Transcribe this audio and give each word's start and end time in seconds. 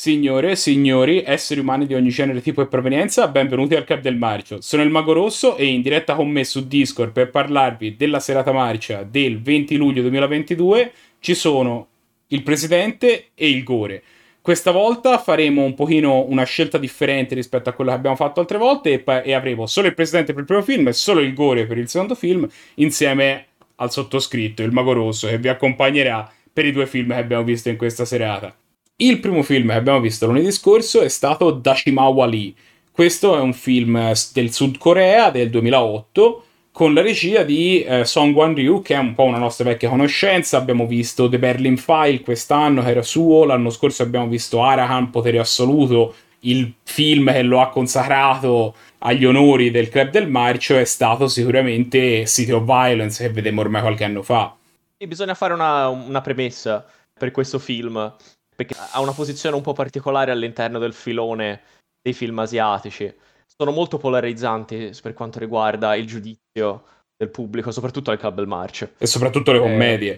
Signore 0.00 0.54
signori, 0.54 1.24
esseri 1.26 1.58
umani 1.58 1.84
di 1.84 1.94
ogni 1.94 2.10
genere, 2.10 2.40
tipo 2.40 2.62
e 2.62 2.68
provenienza, 2.68 3.26
benvenuti 3.26 3.74
al 3.74 3.82
Club 3.82 4.00
del 4.00 4.14
Marcio. 4.14 4.60
Sono 4.60 4.84
il 4.84 4.90
Mago 4.90 5.12
Rosso 5.12 5.56
e 5.56 5.64
in 5.66 5.82
diretta 5.82 6.14
con 6.14 6.30
me 6.30 6.44
su 6.44 6.68
Discord 6.68 7.10
per 7.10 7.32
parlarvi 7.32 7.96
della 7.96 8.20
serata 8.20 8.52
marcia 8.52 9.02
del 9.02 9.42
20 9.42 9.74
luglio 9.74 10.02
2022 10.02 10.92
ci 11.18 11.34
sono 11.34 11.88
il 12.28 12.44
presidente 12.44 13.30
e 13.34 13.50
il 13.50 13.64
Gore. 13.64 14.04
Questa 14.40 14.70
volta 14.70 15.18
faremo 15.18 15.64
un 15.64 15.74
pochino 15.74 16.26
una 16.28 16.44
scelta 16.44 16.78
differente 16.78 17.34
rispetto 17.34 17.68
a 17.68 17.72
quello 17.72 17.90
che 17.90 17.96
abbiamo 17.96 18.14
fatto 18.14 18.38
altre 18.38 18.58
volte 18.58 19.02
e, 19.02 19.22
e 19.24 19.34
avremo 19.34 19.66
solo 19.66 19.88
il 19.88 19.94
presidente 19.94 20.32
per 20.32 20.42
il 20.42 20.46
primo 20.46 20.62
film 20.62 20.86
e 20.86 20.92
solo 20.92 21.18
il 21.18 21.34
Gore 21.34 21.66
per 21.66 21.76
il 21.76 21.88
secondo 21.88 22.14
film 22.14 22.48
insieme 22.74 23.46
al 23.74 23.90
sottoscritto, 23.90 24.62
il 24.62 24.70
Mago 24.70 24.92
Rosso, 24.92 25.26
che 25.26 25.38
vi 25.38 25.48
accompagnerà 25.48 26.32
per 26.52 26.66
i 26.66 26.70
due 26.70 26.86
film 26.86 27.08
che 27.08 27.18
abbiamo 27.18 27.42
visto 27.42 27.68
in 27.68 27.76
questa 27.76 28.04
serata. 28.04 28.57
Il 29.00 29.20
primo 29.20 29.44
film 29.44 29.68
che 29.68 29.74
abbiamo 29.74 30.00
visto 30.00 30.26
lunedì 30.26 30.50
scorso 30.50 31.02
è 31.02 31.08
stato 31.08 31.52
Dashimawa 31.52 32.26
Lee. 32.26 32.52
Questo 32.90 33.36
è 33.36 33.38
un 33.38 33.52
film 33.52 34.12
del 34.32 34.52
Sud 34.52 34.76
Corea 34.76 35.30
del 35.30 35.50
2008 35.50 36.44
con 36.72 36.94
la 36.94 37.00
regia 37.00 37.44
di 37.44 37.84
eh, 37.84 38.04
Song 38.04 38.34
Wan-ryu 38.34 38.82
che 38.82 38.96
è 38.96 38.98
un 38.98 39.14
po' 39.14 39.22
una 39.22 39.38
nostra 39.38 39.66
vecchia 39.66 39.88
conoscenza. 39.88 40.56
Abbiamo 40.56 40.84
visto 40.88 41.28
The 41.28 41.38
Berlin 41.38 41.76
File 41.76 42.22
quest'anno 42.22 42.82
che 42.82 42.90
era 42.90 43.02
suo, 43.02 43.44
l'anno 43.44 43.70
scorso 43.70 44.02
abbiamo 44.02 44.26
visto 44.26 44.64
Arahan, 44.64 45.10
Potere 45.10 45.38
Assoluto, 45.38 46.16
il 46.40 46.74
film 46.82 47.30
che 47.30 47.42
lo 47.42 47.60
ha 47.60 47.68
consacrato 47.68 48.74
agli 48.98 49.24
onori 49.24 49.70
del 49.70 49.90
Club 49.90 50.10
del 50.10 50.28
Marcio 50.28 50.76
è 50.76 50.84
stato 50.84 51.28
sicuramente 51.28 52.26
City 52.26 52.50
of 52.50 52.64
Violence 52.64 53.24
che 53.24 53.32
vedemmo 53.32 53.60
ormai 53.60 53.80
qualche 53.80 54.02
anno 54.02 54.24
fa. 54.24 54.56
E 54.96 55.06
bisogna 55.06 55.34
fare 55.34 55.54
una, 55.54 55.86
una 55.86 56.20
premessa 56.20 56.84
per 57.16 57.30
questo 57.30 57.60
film 57.60 58.12
perché 58.58 58.74
ha 58.76 59.00
una 59.00 59.12
posizione 59.12 59.54
un 59.54 59.62
po' 59.62 59.72
particolare 59.72 60.32
all'interno 60.32 60.80
del 60.80 60.92
filone 60.92 61.60
dei 62.02 62.12
film 62.12 62.40
asiatici. 62.40 63.14
Sono 63.46 63.70
molto 63.70 63.98
polarizzanti 63.98 64.90
per 65.00 65.14
quanto 65.14 65.38
riguarda 65.38 65.94
il 65.94 66.08
giudizio 66.08 66.82
del 67.16 67.28
pubblico, 67.28 67.70
soprattutto 67.70 68.10
al 68.10 68.18
Club 68.18 68.44
March. 68.46 68.94
E 68.98 69.06
soprattutto 69.06 69.52
le 69.52 69.60
commedie. 69.60 70.12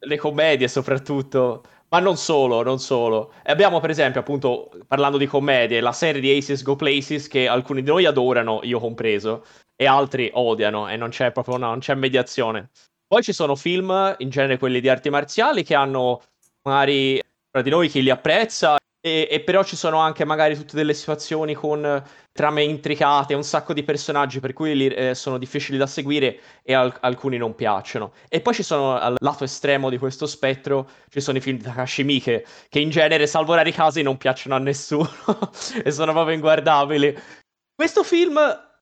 Eh, 0.00 0.08
le 0.08 0.16
commedie, 0.16 0.66
soprattutto. 0.66 1.62
Ma 1.90 2.00
non 2.00 2.16
solo, 2.16 2.64
non 2.64 2.80
solo. 2.80 3.32
E 3.44 3.52
abbiamo, 3.52 3.78
per 3.78 3.90
esempio, 3.90 4.18
appunto, 4.18 4.72
parlando 4.88 5.16
di 5.16 5.26
commedie, 5.26 5.80
la 5.80 5.92
serie 5.92 6.20
di 6.20 6.36
Aces 6.36 6.64
Go 6.64 6.74
Places 6.74 7.28
che 7.28 7.46
alcuni 7.46 7.82
di 7.82 7.90
noi 7.90 8.06
adorano, 8.06 8.58
io 8.64 8.80
compreso, 8.80 9.44
e 9.76 9.86
altri 9.86 10.28
odiano, 10.34 10.88
e 10.88 10.96
non 10.96 11.10
c'è 11.10 11.30
proprio 11.30 11.54
una, 11.54 11.68
non 11.68 11.78
c'è 11.78 11.94
mediazione. 11.94 12.70
Poi 13.06 13.22
ci 13.22 13.32
sono 13.32 13.54
film, 13.54 14.16
in 14.18 14.30
genere 14.30 14.58
quelli 14.58 14.80
di 14.80 14.88
arti 14.88 15.10
marziali, 15.10 15.62
che 15.62 15.76
hanno 15.76 16.20
magari 16.62 17.20
tra 17.54 17.62
di 17.62 17.70
noi 17.70 17.88
chi 17.88 18.02
li 18.02 18.10
apprezza 18.10 18.76
e, 19.00 19.28
e, 19.30 19.40
però 19.40 19.62
ci 19.62 19.76
sono 19.76 19.98
anche 19.98 20.24
magari 20.24 20.56
tutte 20.56 20.74
delle 20.74 20.92
situazioni 20.92 21.54
con 21.54 22.02
trame 22.32 22.64
intricate, 22.64 23.34
un 23.34 23.44
sacco 23.44 23.72
di 23.72 23.84
personaggi 23.84 24.40
per 24.40 24.52
cui 24.52 24.74
li, 24.74 24.88
eh, 24.88 25.14
sono 25.14 25.38
difficili 25.38 25.78
da 25.78 25.86
seguire 25.86 26.40
e 26.64 26.74
al- 26.74 26.96
alcuni 27.00 27.36
non 27.36 27.54
piacciono. 27.54 28.12
E 28.28 28.40
poi 28.40 28.54
ci 28.54 28.64
sono 28.64 28.98
al 28.98 29.14
lato 29.20 29.44
estremo 29.44 29.88
di 29.88 29.98
questo 29.98 30.26
spettro, 30.26 30.90
ci 31.10 31.20
sono 31.20 31.38
i 31.38 31.40
film 31.40 31.58
di 31.58 31.62
Takashi 31.62 32.02
Miike, 32.02 32.44
che 32.68 32.80
in 32.80 32.90
genere, 32.90 33.28
salvo 33.28 33.54
rari 33.54 33.70
casi, 33.70 34.02
non 34.02 34.16
piacciono 34.16 34.56
a 34.56 34.58
nessuno 34.58 35.08
e 35.84 35.92
sono 35.92 36.10
proprio 36.10 36.34
inguardabili. 36.34 37.16
Questo 37.72 38.02
film 38.02 38.40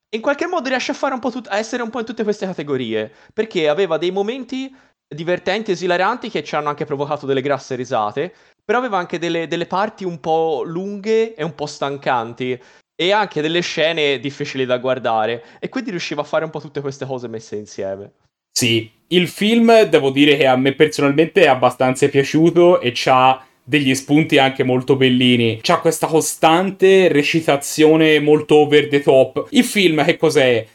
in 0.09 0.21
qualche 0.21 0.47
modo 0.47 0.67
riesce 0.67 0.91
a, 0.91 0.95
fare 0.95 1.13
un 1.13 1.19
po 1.19 1.29
tut- 1.29 1.47
a 1.49 1.57
essere 1.57 1.83
un 1.83 1.91
po' 1.91 1.99
in 1.99 2.05
tutte 2.05 2.23
queste 2.23 2.47
categorie, 2.47 3.11
perché 3.33 3.69
aveva 3.69 3.97
dei 3.97 4.09
momenti 4.09 4.75
divertenti, 5.13 5.71
esilaranti, 5.71 6.29
che 6.29 6.43
ci 6.43 6.55
hanno 6.55 6.69
anche 6.69 6.85
provocato 6.85 7.25
delle 7.25 7.41
grasse 7.41 7.75
risate, 7.75 8.33
però 8.63 8.79
aveva 8.79 8.97
anche 8.97 9.19
delle, 9.19 9.47
delle 9.47 9.65
parti 9.65 10.03
un 10.03 10.19
po' 10.19 10.63
lunghe 10.65 11.35
e 11.35 11.43
un 11.43 11.55
po' 11.55 11.65
stancanti 11.65 12.59
e 12.95 13.11
anche 13.11 13.41
delle 13.41 13.61
scene 13.61 14.19
difficili 14.19 14.65
da 14.65 14.77
guardare 14.77 15.43
e 15.59 15.69
quindi 15.69 15.89
riusciva 15.89 16.21
a 16.21 16.25
fare 16.25 16.45
un 16.45 16.51
po' 16.51 16.59
tutte 16.59 16.81
queste 16.81 17.05
cose 17.05 17.27
messe 17.27 17.55
insieme. 17.55 18.11
Sì, 18.51 18.89
il 19.07 19.27
film 19.27 19.83
devo 19.83 20.11
dire 20.11 20.37
che 20.37 20.45
a 20.45 20.55
me 20.55 20.73
personalmente 20.75 21.41
è 21.41 21.47
abbastanza 21.47 22.07
piaciuto 22.07 22.79
e 22.81 22.91
c'ha 22.93 23.43
degli 23.63 23.95
spunti 23.95 24.37
anche 24.37 24.63
molto 24.63 24.95
bellini. 24.95 25.59
C'ha 25.61 25.79
questa 25.79 26.07
costante 26.07 27.07
recitazione 27.07 28.19
molto 28.19 28.57
over 28.57 28.87
the 28.89 29.01
top. 29.01 29.47
Il 29.49 29.63
film 29.63 30.03
che 30.05 30.17
cos'è? 30.17 30.65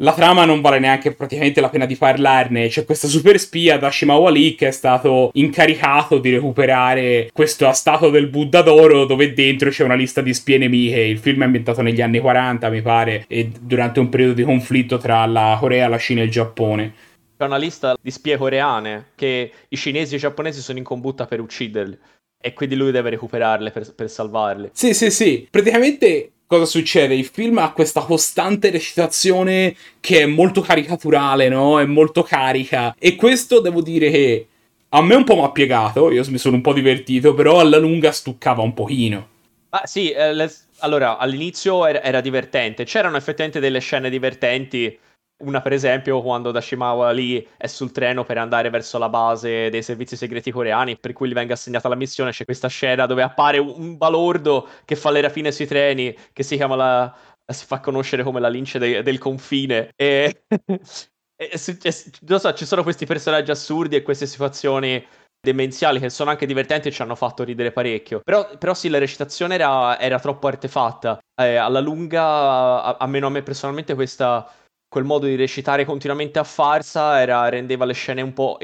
La 0.00 0.12
trama 0.12 0.44
non 0.44 0.60
vale 0.60 0.78
neanche 0.78 1.12
praticamente 1.12 1.60
la 1.60 1.70
pena 1.70 1.86
di 1.86 1.96
parlarne. 1.96 2.68
C'è 2.68 2.84
questa 2.84 3.08
super 3.08 3.38
spia 3.38 3.78
da 3.78 3.90
Shimawali 3.90 4.54
che 4.54 4.68
è 4.68 4.70
stato 4.70 5.30
incaricato 5.34 6.18
di 6.18 6.30
recuperare 6.30 7.30
questo 7.32 7.66
astato 7.66 8.10
del 8.10 8.28
Buddha 8.28 8.62
d'oro 8.62 9.06
dove 9.06 9.32
dentro 9.32 9.70
c'è 9.70 9.84
una 9.84 9.94
lista 9.94 10.20
di 10.20 10.34
spie 10.34 10.58
nemiche. 10.58 11.00
Il 11.00 11.18
film 11.18 11.42
è 11.42 11.44
ambientato 11.44 11.82
negli 11.82 12.00
anni 12.00 12.20
40, 12.20 12.68
mi 12.68 12.82
pare, 12.82 13.24
e 13.26 13.50
durante 13.60 14.00
un 14.00 14.08
periodo 14.08 14.34
di 14.34 14.44
conflitto 14.44 14.98
tra 14.98 15.26
la 15.26 15.56
Corea, 15.58 15.88
la 15.88 15.98
Cina 15.98 16.20
e 16.20 16.24
il 16.24 16.30
Giappone. 16.30 16.94
C'è 17.36 17.44
una 17.44 17.56
lista 17.56 17.96
di 18.00 18.10
spie 18.10 18.36
coreane 18.36 19.10
che 19.14 19.52
i 19.68 19.76
cinesi 19.76 20.14
e 20.14 20.16
i 20.16 20.20
giapponesi 20.20 20.60
sono 20.60 20.78
in 20.78 20.84
combutta 20.84 21.26
per 21.26 21.40
ucciderli. 21.40 21.98
E 22.40 22.52
quindi 22.52 22.76
lui 22.76 22.92
deve 22.92 23.10
recuperarle 23.10 23.72
per, 23.72 23.92
per 23.94 24.08
salvarle. 24.08 24.70
Sì, 24.72 24.94
sì, 24.94 25.10
sì. 25.10 25.48
Praticamente 25.50 26.30
cosa 26.48 26.64
succede? 26.64 27.14
Il 27.14 27.26
film 27.26 27.58
ha 27.58 27.72
questa 27.72 28.00
costante 28.00 28.70
recitazione 28.70 29.76
che 30.00 30.22
è 30.22 30.26
molto 30.26 30.62
caricaturale, 30.62 31.48
no? 31.48 31.78
È 31.78 31.84
molto 31.84 32.22
carica. 32.22 32.96
E 32.98 33.14
questo 33.14 33.60
devo 33.60 33.82
dire 33.82 34.10
che 34.10 34.46
a 34.88 35.02
me 35.02 35.14
un 35.14 35.24
po' 35.24 35.36
mi 35.36 35.44
ha 35.44 35.50
piegato, 35.50 36.10
io 36.10 36.24
mi 36.28 36.38
sono 36.38 36.56
un 36.56 36.62
po' 36.62 36.72
divertito, 36.72 37.34
però 37.34 37.60
alla 37.60 37.76
lunga 37.76 38.10
stuccava 38.10 38.62
un 38.62 38.72
pochino. 38.72 39.28
Ah 39.68 39.86
sì, 39.86 40.10
eh, 40.10 40.32
le... 40.32 40.50
allora 40.78 41.18
all'inizio 41.18 41.84
era, 41.84 42.02
era 42.02 42.22
divertente, 42.22 42.84
c'erano 42.84 43.18
effettivamente 43.18 43.60
delle 43.60 43.80
scene 43.80 44.08
divertenti 44.08 44.98
una 45.38 45.60
per 45.60 45.72
esempio 45.72 46.20
quando 46.22 46.50
Dashimawa 46.50 47.10
lì 47.12 47.46
è 47.56 47.66
sul 47.66 47.92
treno 47.92 48.24
per 48.24 48.38
andare 48.38 48.70
verso 48.70 48.98
la 48.98 49.08
base 49.08 49.70
dei 49.70 49.82
servizi 49.82 50.16
segreti 50.16 50.50
coreani 50.50 50.98
per 50.98 51.12
cui 51.12 51.28
gli 51.28 51.32
venga 51.32 51.54
assegnata 51.54 51.88
la 51.88 51.94
missione, 51.94 52.30
c'è 52.30 52.44
questa 52.44 52.68
scena 52.68 53.06
dove 53.06 53.22
appare 53.22 53.58
un 53.58 53.96
balordo 53.96 54.68
che 54.84 54.96
fa 54.96 55.10
le 55.10 55.20
rapine 55.20 55.52
sui 55.52 55.66
treni, 55.66 56.16
che 56.32 56.42
si 56.42 56.56
chiama 56.56 56.74
la... 56.74 57.16
si 57.46 57.66
fa 57.66 57.80
conoscere 57.80 58.22
come 58.22 58.40
la 58.40 58.48
lince 58.48 58.78
de- 58.78 59.02
del 59.02 59.18
confine 59.18 59.90
e... 59.94 60.42
e, 60.48 61.50
e 61.52 61.94
non 62.26 62.40
so, 62.40 62.52
ci 62.52 62.66
sono 62.66 62.82
questi 62.82 63.06
personaggi 63.06 63.50
assurdi 63.50 63.94
e 63.96 64.02
queste 64.02 64.26
situazioni 64.26 65.04
demenziali 65.40 66.00
che 66.00 66.10
sono 66.10 66.30
anche 66.30 66.46
divertenti 66.46 66.88
e 66.88 66.90
ci 66.90 67.00
hanno 67.00 67.14
fatto 67.14 67.44
ridere 67.44 67.70
parecchio. 67.70 68.20
Però, 68.24 68.56
però 68.58 68.74
sì, 68.74 68.88
la 68.88 68.98
recitazione 68.98 69.54
era, 69.54 69.98
era 70.00 70.18
troppo 70.18 70.48
artefatta. 70.48 71.18
Eh, 71.40 71.54
alla 71.54 71.78
lunga, 71.78 72.82
a, 72.82 72.96
almeno 72.98 73.28
a 73.28 73.30
me 73.30 73.42
personalmente, 73.42 73.94
questa 73.94 74.50
quel 74.88 75.04
modo 75.04 75.26
di 75.26 75.36
recitare 75.36 75.84
continuamente 75.84 76.38
a 76.38 76.44
farsa 76.44 77.20
era, 77.20 77.48
rendeva 77.48 77.84
le 77.84 77.92
scene 77.92 78.22
un 78.22 78.32
po' 78.32 78.58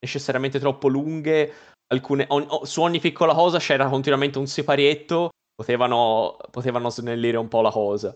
necessariamente 0.00 0.58
troppo 0.58 0.88
lunghe. 0.88 1.52
Alcune, 1.88 2.24
on, 2.28 2.46
su 2.62 2.80
ogni 2.80 3.00
piccola 3.00 3.34
cosa 3.34 3.58
c'era 3.58 3.88
continuamente 3.88 4.38
un 4.38 4.46
siparietto, 4.46 5.30
potevano, 5.54 6.36
potevano 6.50 6.90
snellire 6.90 7.36
un 7.36 7.48
po' 7.48 7.60
la 7.60 7.70
cosa. 7.70 8.14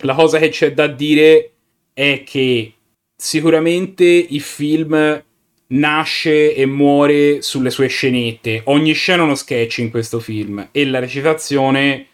La 0.00 0.14
cosa 0.14 0.38
che 0.38 0.48
c'è 0.50 0.74
da 0.74 0.86
dire 0.88 1.52
è 1.94 2.22
che 2.24 2.74
sicuramente 3.16 4.04
il 4.04 4.42
film 4.42 5.24
nasce 5.68 6.54
e 6.54 6.66
muore 6.66 7.40
sulle 7.42 7.70
sue 7.70 7.86
scenette. 7.86 8.62
Ogni 8.66 8.92
scena 8.92 9.22
è 9.22 9.24
uno 9.24 9.34
sketch 9.34 9.78
in 9.78 9.90
questo 9.90 10.20
film 10.20 10.68
e 10.70 10.84
la 10.86 10.98
recitazione 10.98 12.08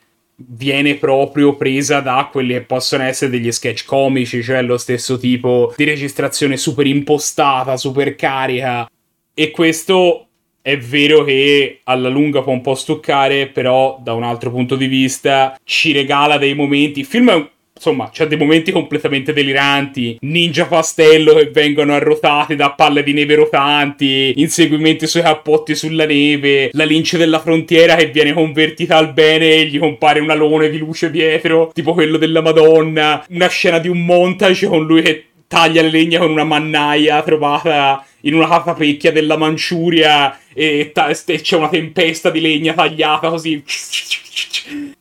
viene 0.48 0.96
proprio 0.96 1.56
presa 1.56 2.00
da 2.00 2.28
quelli 2.30 2.52
che 2.54 2.62
possono 2.62 3.02
essere 3.04 3.30
degli 3.30 3.50
sketch 3.50 3.84
comici, 3.84 4.42
cioè 4.42 4.62
lo 4.62 4.78
stesso 4.78 5.18
tipo 5.18 5.72
di 5.76 5.84
registrazione 5.84 6.56
super 6.56 6.86
impostata, 6.86 7.76
super 7.76 8.14
carica. 8.14 8.88
E 9.34 9.50
questo 9.50 10.26
è 10.62 10.78
vero 10.78 11.24
che 11.24 11.80
alla 11.84 12.08
lunga 12.08 12.42
può 12.42 12.52
un 12.52 12.60
po' 12.60 12.74
stoccare, 12.74 13.48
però 13.48 13.98
da 14.02 14.12
un 14.12 14.22
altro 14.22 14.50
punto 14.50 14.76
di 14.76 14.86
vista 14.86 15.58
ci 15.64 15.92
regala 15.92 16.38
dei 16.38 16.54
momenti. 16.54 17.00
Il 17.00 17.06
film 17.06 17.50
insomma, 17.82 18.10
c'è 18.10 18.28
dei 18.28 18.38
momenti 18.38 18.70
completamente 18.70 19.32
deliranti. 19.32 20.16
Ninja 20.20 20.66
pastello 20.66 21.34
che 21.34 21.50
vengono 21.50 21.94
arrotati 21.94 22.54
da 22.54 22.70
palle 22.70 23.02
di 23.02 23.12
neve 23.12 23.34
rotanti, 23.34 24.34
inseguimenti 24.36 25.08
sui 25.08 25.20
cappotti 25.20 25.74
sulla 25.74 26.06
neve, 26.06 26.70
la 26.72 26.84
lince 26.84 27.18
della 27.18 27.40
frontiera 27.40 27.96
che 27.96 28.06
viene 28.06 28.32
convertita 28.32 28.96
al 28.96 29.12
bene 29.12 29.50
e 29.50 29.66
gli 29.66 29.80
compare 29.80 30.20
un 30.20 30.30
alone 30.30 30.70
di 30.70 30.78
luce 30.78 31.10
dietro, 31.10 31.72
tipo 31.74 31.92
quello 31.92 32.18
della 32.18 32.40
Madonna. 32.40 33.24
Una 33.30 33.48
scena 33.48 33.78
di 33.78 33.88
un 33.88 34.04
montage 34.04 34.68
con 34.68 34.86
lui 34.86 35.02
che 35.02 35.24
taglia 35.48 35.82
le 35.82 35.90
legna 35.90 36.20
con 36.20 36.30
una 36.30 36.44
mannaia 36.44 37.20
trovata 37.22 38.06
in 38.20 38.34
una 38.34 38.46
catapecchia 38.46 39.10
della 39.10 39.36
Manciuria 39.36 40.38
e, 40.54 40.92
ta- 40.94 41.08
e 41.08 41.40
c'è 41.40 41.56
una 41.56 41.68
tempesta 41.68 42.30
di 42.30 42.40
legna 42.40 42.72
tagliata 42.74 43.28
così. 43.28 43.62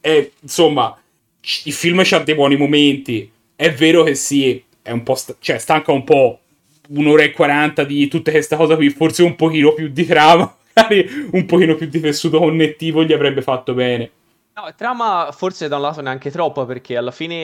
E 0.02 0.32
insomma, 0.42 0.98
il 1.66 1.74
film 1.74 2.02
c'ha 2.04 2.20
dei 2.20 2.36
buoni 2.36 2.56
momenti. 2.56 3.32
È 3.56 3.72
vero 3.74 4.04
che 4.04 4.16
sì, 4.16 4.64
è 4.82 4.92
un 4.92 5.04
po'. 5.04 5.16
St- 5.16 5.38
cioè, 5.40 5.58
stanca 5.58 5.92
un 5.92 6.04
po'. 6.04 6.40
Un'ora 6.90 7.24
e 7.24 7.32
quaranta 7.32 7.84
di 7.84 8.08
tutte 8.08 8.32
queste 8.32 8.56
cose 8.56 8.76
qui, 8.76 8.90
forse 8.90 9.24
un 9.24 9.36
pochino 9.36 9.74
più 9.74 9.88
di 9.88 10.06
trama. 10.06 10.56
magari 10.74 11.08
un 11.32 11.46
pochino 11.46 11.76
più 11.76 11.88
di 11.88 12.00
tessuto 12.00 12.40
connettivo 12.40 13.04
gli 13.04 13.14
avrebbe 13.14 13.42
fatto 13.42 13.74
bene. 13.74 14.12
No, 14.54 14.74
trama 14.76 15.30
forse 15.32 15.68
da 15.68 15.78
un 15.78 15.84
lato 15.84 16.02
neanche 16.02 16.30
troppo 16.30 16.66
perché 16.66 16.98
alla 16.98 17.12
fine, 17.12 17.36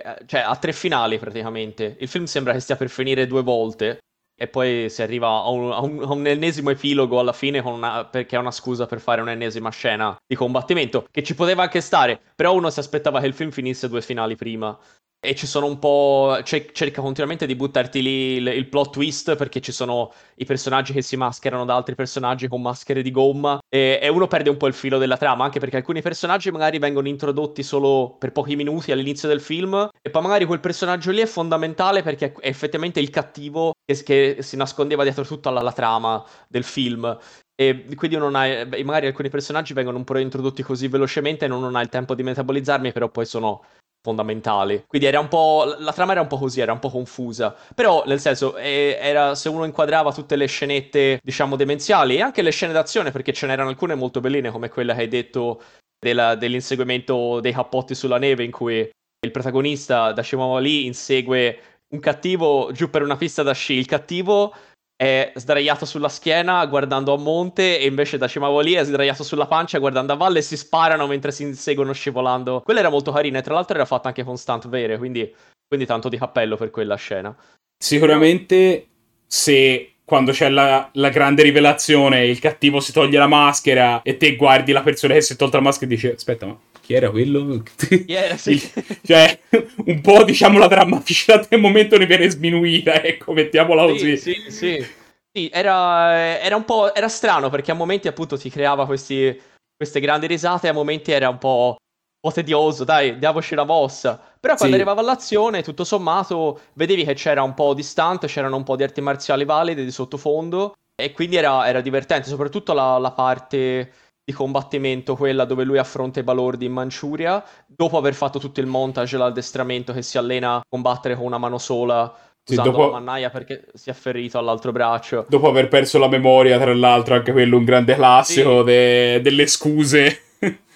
eh, 0.00 0.02
cioè 0.26 0.40
ha 0.40 0.54
tre 0.56 0.72
finali 0.72 1.18
praticamente. 1.18 1.96
Il 1.98 2.08
film 2.08 2.24
sembra 2.24 2.52
che 2.52 2.60
stia 2.60 2.76
per 2.76 2.90
finire 2.90 3.26
due 3.26 3.42
volte 3.42 4.00
e 4.42 4.48
poi 4.48 4.90
si 4.90 5.02
arriva 5.02 5.28
a 5.28 5.48
un, 5.50 5.70
a 5.70 5.80
un, 5.80 6.02
a 6.02 6.12
un 6.12 6.26
ennesimo 6.26 6.70
epilogo 6.70 7.20
alla 7.20 7.32
fine 7.32 7.60
una, 7.60 8.04
perché 8.04 8.34
è 8.34 8.40
una 8.40 8.50
scusa 8.50 8.86
per 8.86 8.98
fare 8.98 9.20
un'ennesima 9.20 9.70
scena 9.70 10.16
di 10.26 10.34
combattimento 10.34 11.06
che 11.12 11.22
ci 11.22 11.36
poteva 11.36 11.62
anche 11.62 11.80
stare, 11.80 12.20
però 12.34 12.52
uno 12.52 12.68
si 12.68 12.80
aspettava 12.80 13.20
che 13.20 13.26
il 13.26 13.34
film 13.34 13.50
finisse 13.50 13.88
due 13.88 14.02
finali 14.02 14.34
prima 14.34 14.76
e 15.24 15.36
ci 15.36 15.46
sono 15.46 15.66
un 15.66 15.78
po'. 15.78 16.40
cerca 16.44 17.00
continuamente 17.00 17.46
di 17.46 17.54
buttarti 17.54 18.02
lì 18.02 18.32
il, 18.34 18.46
il, 18.48 18.66
plot 18.66 18.90
twist 18.90 19.36
perché 19.36 19.60
ci 19.60 19.70
sono 19.70 20.12
i 20.36 20.44
personaggi 20.44 20.92
che 20.92 21.00
si 21.00 21.16
mascherano 21.16 21.64
da 21.64 21.76
altri 21.76 21.94
personaggi 21.94 22.48
con 22.48 22.60
maschere 22.60 23.02
di 23.02 23.12
gomma 23.12 23.60
e, 23.68 24.00
e, 24.02 24.08
uno 24.08 24.26
perde 24.26 24.50
un 24.50 24.56
po' 24.56 24.66
il 24.66 24.74
filo 24.74 24.98
della 24.98 25.16
trama 25.16 25.44
anche 25.44 25.60
perché 25.60 25.76
alcuni 25.76 26.02
personaggi 26.02 26.50
magari 26.50 26.80
vengono 26.80 27.06
introdotti 27.06 27.62
solo 27.62 28.16
per 28.18 28.32
pochi 28.32 28.56
minuti 28.56 28.90
all'inizio 28.90 29.28
del 29.28 29.40
film 29.40 29.90
e 30.02 30.10
poi 30.10 30.22
magari 30.22 30.44
quel 30.44 30.58
personaggio 30.58 31.12
lì 31.12 31.20
è 31.20 31.26
fondamentale 31.26 32.02
perché 32.02 32.32
è 32.40 32.48
effettivamente 32.48 32.98
il 32.98 33.10
cattivo 33.10 33.74
che, 33.84 34.02
che 34.02 34.36
si 34.40 34.56
nascondeva 34.56 35.04
dietro 35.04 35.24
tutta 35.24 35.50
la, 35.50 35.60
la 35.60 35.72
trama 35.72 36.24
del 36.48 36.64
film 36.64 37.16
e 37.54 37.84
quindi 37.94 38.16
non 38.16 38.34
hai, 38.34 38.66
magari 38.82 39.06
alcuni 39.06 39.28
personaggi 39.28 39.72
vengono 39.72 39.98
un 39.98 40.04
po' 40.04 40.18
introdotti 40.18 40.62
così 40.62 40.88
velocemente 40.88 41.44
e 41.44 41.48
non, 41.48 41.60
non 41.60 41.76
hai 41.76 41.82
il 41.82 41.90
tempo 41.90 42.14
di 42.14 42.22
metabolizzarmi, 42.22 42.92
però 42.92 43.08
poi 43.08 43.26
sono 43.26 43.62
fondamentali. 44.02 44.84
Quindi 44.86 45.06
era 45.06 45.20
un 45.20 45.28
po'. 45.28 45.76
La 45.78 45.92
trama 45.92 46.12
era 46.12 46.20
un 46.20 46.26
po' 46.26 46.38
così, 46.38 46.60
era 46.60 46.72
un 46.72 46.78
po' 46.78 46.90
confusa. 46.90 47.54
Però, 47.74 48.02
nel 48.06 48.20
senso, 48.20 48.56
era 48.56 49.34
se 49.34 49.48
uno 49.48 49.64
inquadrava 49.64 50.12
tutte 50.12 50.36
le 50.36 50.46
scenette, 50.46 51.20
diciamo, 51.22 51.56
demenziali 51.56 52.16
e 52.16 52.20
anche 52.20 52.42
le 52.42 52.50
scene 52.50 52.72
d'azione, 52.72 53.10
perché 53.10 53.32
ce 53.32 53.46
n'erano 53.46 53.70
alcune 53.70 53.94
molto 53.94 54.20
belline, 54.20 54.50
come 54.50 54.68
quella 54.68 54.94
che 54.94 55.00
hai 55.00 55.08
detto 55.08 55.62
della, 55.98 56.34
dell'inseguimento 56.34 57.40
dei 57.40 57.52
cappotti 57.52 57.94
sulla 57.94 58.18
neve, 58.18 58.44
in 58.44 58.50
cui 58.50 58.90
il 59.24 59.30
protagonista 59.30 60.12
da 60.12 60.22
Shimama 60.22 60.58
lì 60.58 60.84
insegue 60.84 61.60
un 61.92 62.00
cattivo 62.00 62.70
giù 62.72 62.90
per 62.90 63.02
una 63.02 63.16
pista 63.16 63.42
da 63.42 63.52
sci. 63.52 63.74
Il 63.74 63.86
cattivo 63.86 64.52
è 64.96 65.32
sdraiato 65.34 65.84
sulla 65.84 66.08
schiena 66.08 66.64
guardando 66.66 67.12
a 67.14 67.18
monte 67.18 67.78
e 67.78 67.86
invece 67.86 68.18
da 68.18 68.28
lì 68.62 68.72
è 68.74 68.84
sdraiato 68.84 69.24
sulla 69.24 69.46
pancia 69.46 69.78
guardando 69.78 70.12
a 70.12 70.16
valle 70.16 70.38
e 70.38 70.42
si 70.42 70.56
sparano 70.56 71.06
mentre 71.06 71.32
si 71.32 71.42
inseguono 71.42 71.92
scivolando. 71.92 72.60
Quella 72.64 72.80
era 72.80 72.88
molto 72.88 73.10
carina 73.12 73.38
e 73.38 73.42
tra 73.42 73.54
l'altro 73.54 73.74
era 73.74 73.84
fatta 73.84 74.08
anche 74.08 74.24
con 74.24 74.36
stunt 74.36 74.68
vere, 74.68 74.98
quindi, 74.98 75.32
quindi 75.66 75.86
tanto 75.86 76.08
di 76.08 76.18
cappello 76.18 76.56
per 76.56 76.70
quella 76.70 76.94
scena. 76.94 77.34
Sicuramente 77.76 78.86
se 79.26 79.94
quando 80.04 80.32
c'è 80.32 80.48
la, 80.48 80.88
la, 80.92 81.08
grande 81.08 81.42
rivelazione 81.42 82.26
il 82.26 82.38
cattivo 82.38 82.80
si 82.80 82.92
toglie 82.92 83.18
la 83.18 83.26
maschera 83.26 84.02
e 84.02 84.16
te 84.16 84.36
guardi 84.36 84.72
la 84.72 84.82
persona 84.82 85.14
che 85.14 85.22
si 85.22 85.32
è 85.32 85.36
tolta 85.36 85.56
la 85.56 85.62
maschera 85.62 85.90
e 85.90 85.94
dici 85.94 86.06
aspetta 86.08 86.46
ma 86.46 86.58
chi 86.82 86.94
era 86.94 87.10
quello? 87.10 87.62
Yeah, 88.06 88.36
sì. 88.36 88.60
cioè, 89.06 89.38
un 89.86 90.00
po' 90.00 90.24
diciamo 90.24 90.58
la 90.58 90.66
drammaticità 90.66 91.46
del 91.48 91.60
momento 91.60 91.96
ne 91.96 92.06
viene 92.06 92.28
sminuita, 92.28 93.02
ecco, 93.02 93.32
mettiamola 93.32 93.84
così. 93.84 94.16
Sì, 94.18 94.34
sì, 94.34 94.50
sì. 94.50 94.86
sì 95.32 95.50
era, 95.52 96.38
era, 96.40 96.56
un 96.56 96.64
po' 96.64 96.94
era 96.94 97.08
strano 97.08 97.48
perché 97.48 97.70
a 97.70 97.74
momenti 97.74 98.08
appunto 98.08 98.36
ti 98.36 98.50
creava 98.50 98.84
questi, 98.84 99.40
queste 99.76 100.00
grandi 100.00 100.26
risate, 100.26 100.68
a 100.68 100.72
momenti 100.72 101.12
era 101.12 101.28
un 101.28 101.38
po', 101.38 101.76
un 101.78 102.30
po 102.30 102.32
tedioso, 102.32 102.84
dai, 102.84 103.18
diamoci 103.18 103.54
una 103.54 103.64
mossa. 103.64 104.20
Però 104.40 104.56
quando 104.56 104.74
sì. 104.74 104.80
arrivava 104.82 105.00
all'azione, 105.00 105.62
tutto 105.62 105.84
sommato, 105.84 106.60
vedevi 106.74 107.04
che 107.04 107.14
c'era 107.14 107.42
un 107.42 107.54
po' 107.54 107.74
distante, 107.74 108.26
c'erano 108.26 108.56
un 108.56 108.64
po' 108.64 108.76
di 108.76 108.82
arti 108.82 109.00
marziali 109.00 109.44
valide 109.44 109.84
di 109.84 109.90
sottofondo 109.92 110.74
e 111.00 111.12
quindi 111.12 111.36
era, 111.36 111.66
era 111.66 111.80
divertente, 111.80 112.28
soprattutto 112.28 112.72
la, 112.72 112.98
la 112.98 113.12
parte 113.12 113.92
di 114.24 114.32
combattimento, 114.32 115.16
quella 115.16 115.44
dove 115.44 115.64
lui 115.64 115.78
affronta 115.78 116.20
i 116.20 116.22
balordi 116.22 116.66
in 116.66 116.72
Manciuria, 116.72 117.42
dopo 117.66 117.96
aver 117.98 118.14
fatto 118.14 118.38
tutto 118.38 118.60
il 118.60 118.66
montage, 118.66 119.16
l'addestramento 119.16 119.92
che 119.92 120.02
si 120.02 120.16
allena 120.16 120.54
a 120.54 120.62
combattere 120.68 121.16
con 121.16 121.24
una 121.24 121.38
mano 121.38 121.58
sola, 121.58 122.14
sì, 122.44 122.52
usando 122.52 122.70
dopo... 122.70 122.84
la 122.84 122.92
mannaia 122.92 123.30
perché 123.30 123.66
si 123.74 123.90
è 123.90 123.92
ferito 123.92 124.38
all'altro 124.38 124.70
braccio. 124.70 125.26
Dopo 125.28 125.48
aver 125.48 125.68
perso 125.68 125.98
la 125.98 126.08
memoria, 126.08 126.58
tra 126.58 126.74
l'altro, 126.74 127.14
anche 127.14 127.32
quello 127.32 127.56
un 127.56 127.64
grande 127.64 127.94
classico 127.94 128.58
sì. 128.60 128.64
de... 128.64 129.20
delle 129.22 129.46
scuse. 129.46 130.20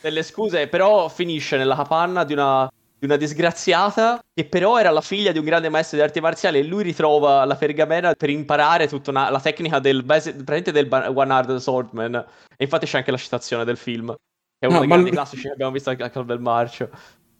delle 0.00 0.22
scuse, 0.22 0.66
però 0.66 1.08
finisce 1.08 1.56
nella 1.56 1.76
capanna 1.76 2.24
di 2.24 2.32
una 2.32 2.68
di 2.98 3.04
una 3.04 3.16
disgraziata 3.16 4.22
che 4.32 4.46
però 4.46 4.78
era 4.78 4.90
la 4.90 5.00
figlia 5.00 5.32
di 5.32 5.38
un 5.38 5.44
grande 5.44 5.68
maestro 5.68 5.98
di 5.98 6.02
arti 6.02 6.20
marziali 6.20 6.58
e 6.58 6.62
lui 6.62 6.82
ritrova 6.82 7.44
la 7.44 7.56
pergamena 7.56 8.14
per 8.14 8.30
imparare 8.30 8.88
tutta 8.88 9.10
una, 9.10 9.30
la 9.30 9.40
tecnica 9.40 9.78
del, 9.78 10.02
del 10.04 10.88
One 11.14 11.32
Hard 11.32 11.56
Swordman 11.56 12.14
e 12.14 12.64
infatti 12.64 12.86
c'è 12.86 12.98
anche 12.98 13.10
la 13.10 13.16
citazione 13.18 13.64
del 13.64 13.76
film 13.76 14.14
che 14.58 14.66
è 14.66 14.66
uno 14.66 14.76
no, 14.76 14.80
dei 14.80 14.88
grandi 14.88 15.10
l- 15.10 15.12
classici 15.12 15.42
che 15.42 15.50
abbiamo 15.50 15.72
visto 15.72 15.90
anche 15.90 16.02
al 16.02 16.24
del 16.24 16.40
Marcio. 16.40 16.88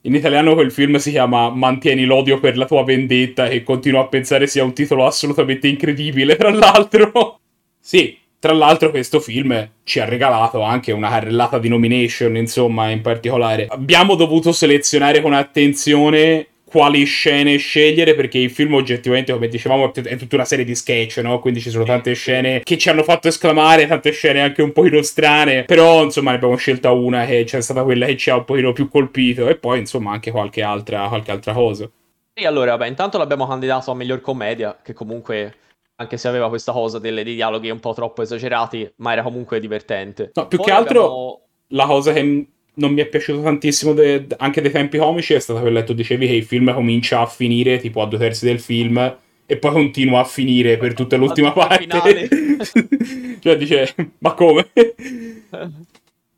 In 0.03 0.15
italiano 0.15 0.55
quel 0.55 0.71
film 0.71 0.97
si 0.97 1.11
chiama 1.11 1.49
Mantieni 1.51 2.05
l'odio 2.05 2.39
per 2.39 2.57
la 2.57 2.67
tua 2.67 2.85
vendetta 2.85 3.47
e 3.47 3.63
continuo 3.63 4.01
a 4.01 4.09
pensare 4.09 4.47
sia 4.47 4.63
un 4.63 4.75
titolo 4.75 5.07
assolutamente 5.07 5.69
incredibile 5.69 6.37
tra 6.37 6.51
l'altro. 6.51 7.41
Sì 7.87 8.19
tra 8.47 8.55
l'altro 8.55 8.91
questo 8.91 9.19
film 9.19 9.71
ci 9.83 9.99
ha 9.99 10.05
regalato 10.05 10.63
anche 10.63 10.93
una 10.93 11.09
carrellata 11.09 11.59
di 11.59 11.69
nomination, 11.69 12.37
insomma, 12.37 12.91
in 12.91 13.01
particolare. 13.01 13.67
Abbiamo 13.69 14.15
dovuto 14.15 14.53
selezionare 14.53 15.21
con 15.21 15.33
attenzione 15.33 16.47
quali 16.65 17.03
scene 17.05 17.57
scegliere 17.57 18.15
perché 18.15 18.39
il 18.39 18.51
film 18.51 18.75
oggettivamente 18.75 19.33
come 19.33 19.49
dicevamo 19.49 19.93
è 19.93 20.17
tutta 20.17 20.37
una 20.37 20.45
serie 20.45 20.65
di 20.65 20.75
sketch 20.75 21.19
no? 21.19 21.39
quindi 21.39 21.61
ci 21.61 21.71
sono 21.71 21.85
tante 21.85 22.13
scene 22.15 22.61
che 22.65 22.77
ci 22.77 22.89
hanno 22.89 23.05
fatto 23.05 23.29
esclamare 23.29 23.87
tante 23.87 24.11
scene 24.11 24.43
anche 24.43 24.63
un 24.63 24.73
pochino 24.73 25.01
strane 25.03 25.63
però 25.63 26.03
insomma 26.03 26.31
ne 26.31 26.37
abbiamo 26.37 26.57
scelta 26.57 26.91
una 26.91 27.25
che 27.25 27.45
c'è 27.45 27.61
stata 27.61 27.85
quella 27.85 28.07
che 28.07 28.17
ci 28.17 28.31
ha 28.31 28.37
un 28.37 28.45
pochino 28.45 28.73
più 28.73 28.89
colpito 28.89 29.49
e 29.49 29.55
poi 29.55 29.79
insomma 29.79 30.11
anche 30.11 30.33
qualche 30.33 30.63
altra, 30.63 31.07
qualche 31.07 31.31
altra 31.31 31.53
cosa 31.53 31.89
e 32.35 32.47
allora 32.47 32.73
vabbè 32.73 32.89
intanto 32.89 33.17
l'abbiamo 33.17 33.47
candidato 33.47 33.93
a 33.93 33.95
miglior 33.95 34.21
commedia 34.21 34.77
che 34.83 34.93
comunque 34.93 35.55
anche 35.97 36.17
se 36.17 36.29
aveva 36.29 36.49
questa 36.49 36.73
cosa 36.73 36.99
delle, 36.99 37.25
dei 37.25 37.35
dialoghi 37.35 37.71
un 37.71 37.81
po' 37.81 37.95
troppo 37.95 38.23
esagerati, 38.23 38.91
ma 38.97 39.13
era 39.13 39.23
comunque 39.23 39.61
divertente. 39.61 40.31
No, 40.35 40.47
più 40.47 40.59
Poi 40.59 40.67
che 40.67 40.73
altro 40.73 41.01
abbiamo... 41.01 41.41
la 41.69 41.87
cosa 41.87 42.13
che 42.13 42.47
non 42.75 42.93
mi 42.93 43.01
è 43.01 43.07
piaciuto 43.07 43.43
tantissimo 43.43 43.95
de- 43.95 44.27
anche 44.37 44.61
dei 44.61 44.71
tempi 44.71 44.99
comici 44.99 45.33
è 45.33 45.39
stata 45.39 45.61
quella 45.61 45.81
che 45.81 45.87
tu 45.87 45.95
dicevi 45.95 46.27
che 46.27 46.35
il 46.35 46.45
film 46.45 46.73
comincia 46.75 47.21
a 47.21 47.27
finire 47.27 47.79
tipo 47.79 48.03
a 48.03 48.07
due 48.07 48.19
terzi 48.19 48.45
del 48.45 48.61
film 48.61 49.17
e 49.47 49.57
poi 49.57 49.73
continua 49.73 50.21
a 50.21 50.25
finire 50.25 50.77
per 50.77 50.93
tutta 50.93 51.17
l'ultima 51.17 51.53
parte. 51.53 52.29
cioè 53.41 53.57
dice, 53.57 53.95
ma 54.19 54.35
come? 54.35 54.71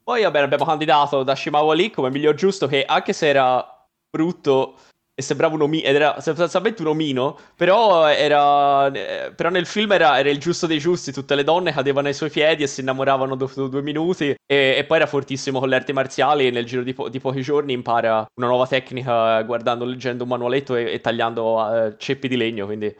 Poi 0.04 0.22
vabbè 0.22 0.38
abbiamo 0.40 0.64
candidato 0.64 1.22
da 1.22 1.34
Shimawa 1.34 1.74
Lee 1.74 1.90
come 1.90 2.10
miglior 2.10 2.34
giusto 2.34 2.66
che 2.66 2.84
anche 2.84 3.12
se 3.12 3.26
era 3.26 3.86
brutto 4.10 4.76
e 5.18 5.22
sembrava 5.22 5.56
un 5.56 5.62
omino, 5.62 5.84
ed 5.84 5.96
era 5.96 6.20
sostanzialmente 6.20 6.80
un 6.82 6.88
omino, 6.88 7.36
però, 7.56 8.06
era, 8.06 8.86
eh, 8.86 9.32
però 9.34 9.50
nel 9.50 9.66
film 9.66 9.90
era, 9.90 10.16
era, 10.16 10.30
il 10.30 10.38
giusto 10.38 10.68
dei 10.68 10.78
giusti, 10.78 11.10
tutte 11.10 11.34
le 11.34 11.42
donne 11.42 11.72
cadevano 11.72 12.06
ai 12.06 12.14
suoi 12.14 12.30
piedi 12.30 12.62
e 12.62 12.68
si 12.68 12.82
innamoravano 12.82 13.34
dopo 13.34 13.66
due 13.66 13.82
minuti, 13.82 14.26
e, 14.28 14.36
e 14.78 14.84
poi 14.86 14.98
era 14.98 15.06
fortissimo 15.08 15.58
con 15.58 15.70
le 15.70 15.74
arti 15.74 15.92
marziali 15.92 16.46
e 16.46 16.50
nel 16.52 16.64
giro 16.64 16.84
di, 16.84 16.94
po- 16.94 17.08
di, 17.08 17.18
pochi 17.18 17.42
giorni 17.42 17.72
impara 17.72 18.24
una 18.36 18.46
nuova 18.46 18.68
tecnica 18.68 19.42
guardando, 19.42 19.84
leggendo 19.84 20.22
un 20.22 20.28
manualetto 20.28 20.76
e, 20.76 20.92
e 20.92 21.00
tagliando 21.00 21.56
uh, 21.56 21.96
ceppi 21.96 22.28
di 22.28 22.36
legno, 22.36 22.66
quindi 22.66 22.94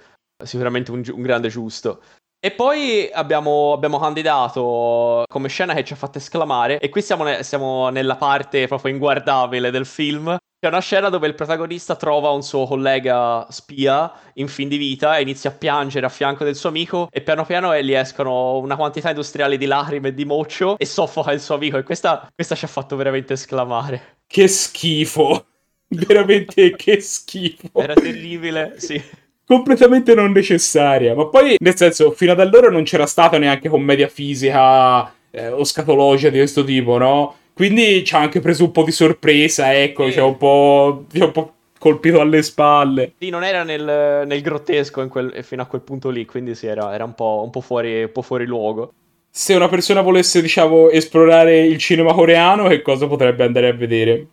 sicuramente 0.44 0.90
un, 0.90 1.04
un 1.08 1.22
grande 1.22 1.48
giusto. 1.48 2.02
E 2.40 2.52
poi 2.52 3.10
abbiamo, 3.12 3.72
abbiamo, 3.72 3.98
candidato 3.98 5.24
come 5.28 5.48
scena 5.48 5.74
che 5.74 5.82
ci 5.82 5.92
ha 5.92 5.96
fatto 5.96 6.18
esclamare, 6.18 6.78
e 6.78 6.88
qui 6.88 7.02
siamo, 7.02 7.24
ne- 7.24 7.42
siamo, 7.42 7.88
nella 7.88 8.14
parte 8.14 8.68
proprio 8.68 8.92
inguardabile 8.92 9.72
del 9.72 9.84
film, 9.84 10.36
c'è 10.60 10.68
una 10.68 10.80
scena 10.80 11.08
dove 11.08 11.26
il 11.26 11.34
protagonista 11.34 11.96
trova 11.96 12.30
un 12.30 12.42
suo 12.42 12.64
collega 12.66 13.44
spia 13.50 14.12
in 14.34 14.46
fin 14.46 14.68
di 14.68 14.76
vita 14.76 15.16
e 15.16 15.22
inizia 15.22 15.50
a 15.50 15.52
piangere 15.52 16.06
a 16.06 16.10
fianco 16.10 16.44
del 16.44 16.54
suo 16.54 16.68
amico 16.68 17.08
e 17.10 17.22
piano 17.22 17.44
piano 17.44 17.76
gli 17.76 17.92
escono 17.92 18.58
una 18.58 18.76
quantità 18.76 19.08
industriale 19.08 19.56
di 19.56 19.66
lacrime 19.66 20.08
e 20.08 20.14
di 20.14 20.24
moccio 20.24 20.78
e 20.78 20.86
soffoca 20.86 21.32
il 21.32 21.40
suo 21.40 21.56
amico 21.56 21.76
e 21.76 21.82
questa, 21.82 22.30
questa 22.32 22.54
ci 22.54 22.64
ha 22.64 22.68
fatto 22.68 22.94
veramente 22.94 23.32
esclamare. 23.32 24.18
Che 24.28 24.46
schifo! 24.46 25.46
Veramente 25.90 26.76
che 26.76 27.00
schifo! 27.00 27.80
Era 27.80 27.94
terribile, 27.94 28.74
sì 28.78 29.17
completamente 29.48 30.14
non 30.14 30.30
necessaria. 30.30 31.14
Ma 31.14 31.26
poi, 31.26 31.56
nel 31.58 31.74
senso, 31.74 32.10
fino 32.10 32.32
ad 32.32 32.40
allora 32.40 32.68
non 32.68 32.82
c'era 32.82 33.06
stata 33.06 33.38
neanche 33.38 33.70
commedia 33.70 34.06
fisica 34.06 35.10
eh, 35.30 35.48
o 35.48 35.64
scatologia 35.64 36.28
di 36.28 36.36
questo 36.36 36.62
tipo, 36.62 36.98
no? 36.98 37.34
Quindi 37.54 38.04
ci 38.04 38.14
ha 38.14 38.18
anche 38.18 38.40
preso 38.40 38.64
un 38.64 38.72
po' 38.72 38.84
di 38.84 38.92
sorpresa, 38.92 39.74
ecco, 39.74 40.04
sì. 40.04 40.12
ci 40.12 40.18
ha 40.20 40.24
un 40.24 40.36
po', 40.36 41.06
un 41.12 41.30
po' 41.32 41.52
colpito 41.78 42.20
alle 42.20 42.42
spalle. 42.42 43.14
Sì, 43.18 43.30
non 43.30 43.42
era 43.42 43.62
nel, 43.62 44.26
nel 44.26 44.42
grottesco 44.42 45.08
quel, 45.08 45.42
fino 45.42 45.62
a 45.62 45.66
quel 45.66 45.80
punto 45.80 46.10
lì, 46.10 46.26
quindi 46.26 46.54
sì, 46.54 46.66
era, 46.66 46.94
era 46.94 47.04
un, 47.04 47.14
po', 47.14 47.40
un, 47.42 47.50
po 47.50 47.62
fuori, 47.62 48.02
un 48.02 48.12
po' 48.12 48.22
fuori 48.22 48.44
luogo. 48.44 48.92
Se 49.30 49.54
una 49.54 49.68
persona 49.68 50.02
volesse, 50.02 50.42
diciamo, 50.42 50.90
esplorare 50.90 51.64
il 51.64 51.78
cinema 51.78 52.12
coreano, 52.12 52.68
che 52.68 52.82
cosa 52.82 53.06
potrebbe 53.06 53.44
andare 53.44 53.68
a 53.68 53.72
vedere? 53.72 54.26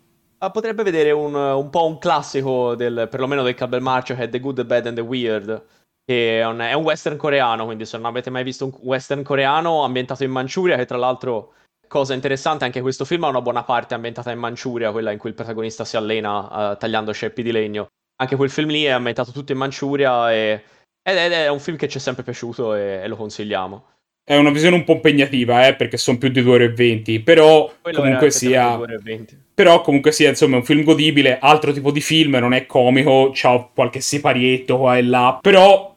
Ah, 0.46 0.52
potrebbe 0.52 0.84
vedere 0.84 1.10
un, 1.10 1.34
un, 1.34 1.70
po' 1.72 1.88
un 1.88 1.98
classico, 1.98 2.75
del, 2.75 3.08
perlomeno 3.10 3.42
del 3.42 3.56
Cable 3.56 3.80
Marcio, 3.80 4.14
che 4.14 4.25
è 4.25 4.30
The 4.30 4.40
Good, 4.40 4.58
The 4.58 4.66
Bad 4.66 4.86
and 4.86 4.96
The 4.96 5.02
Weird, 5.02 5.66
che 6.06 6.40
è 6.40 6.46
un, 6.46 6.60
è 6.60 6.74
un 6.74 6.84
western 6.84 7.18
coreano, 7.18 7.66
quindi 7.66 7.84
se 7.86 7.98
non 7.98 8.06
avete 8.06 8.30
mai 8.30 8.44
visto 8.44 8.66
un 8.66 8.72
western 8.82 9.24
coreano 9.24 9.84
ambientato 9.84 10.24
in 10.24 10.30
Manciuria, 10.30 10.75
che 10.78 10.86
tra 10.86 10.98
l'altro 10.98 11.54
cosa 11.88 12.14
interessante, 12.14 12.64
anche 12.64 12.82
questo 12.82 13.06
film 13.06 13.24
ha 13.24 13.30
una 13.30 13.42
buona 13.42 13.64
parte 13.64 13.96
ambientata 13.96 14.30
in 14.30 14.38
Manciuria, 14.38 14.92
quella 14.92 15.10
in 15.10 15.18
cui 15.18 15.30
il 15.30 15.36
protagonista 15.36 15.84
si 15.84 15.98
allena 15.98 16.74
uh, 16.74 16.78
tagliando 16.78 17.12
sceppi 17.12 17.42
di 17.42 17.52
legno. 17.52 17.88
Anche 18.18 18.36
quel 18.36 18.52
film 18.52 18.70
lì 18.70 18.84
è 18.84 18.92
ambientato 18.92 19.32
tutto 19.32 19.52
in 19.52 19.58
Manciuria 19.58 20.32
e, 20.32 20.64
ed 21.02 21.18
è 21.18 21.48
un 21.48 21.60
film 21.60 21.75
che 21.75 21.90
ci 21.90 21.98
è 21.98 22.02
sempre 22.02 22.22
piaciuto 22.22 22.75
e, 22.75 23.02
e 23.02 23.08
lo 23.08 23.16
consigliamo. 23.16 23.95
È 24.27 24.36
una 24.36 24.50
visione 24.50 24.75
un 24.75 24.84
po' 24.84 24.94
impegnativa, 24.94 25.67
eh, 25.67 25.75
perché 25.75 25.98
sono 25.98 26.17
più 26.17 26.29
di 26.29 26.41
2 26.41 26.51
ore 26.51 26.63
e 26.63 26.70
20, 26.70 27.20
però 27.20 27.72
Quello 27.79 28.00
comunque 28.00 28.32
sia... 28.32 28.79
Però 29.53 29.82
comunque 29.82 30.12
sia, 30.12 30.29
insomma, 30.29 30.55
è 30.55 30.58
un 30.58 30.65
film 30.65 30.84
godibile, 30.84 31.38
altro 31.39 31.72
tipo 31.72 31.91
di 31.91 32.01
film, 32.01 32.36
non 32.38 32.53
è 32.53 32.65
comico, 32.65 33.29
c'ha 33.34 33.70
qualche 33.72 34.01
siparietto 34.01 34.79
qua 34.79 34.98
e 34.98 35.03
là, 35.03 35.38
però 35.39 35.96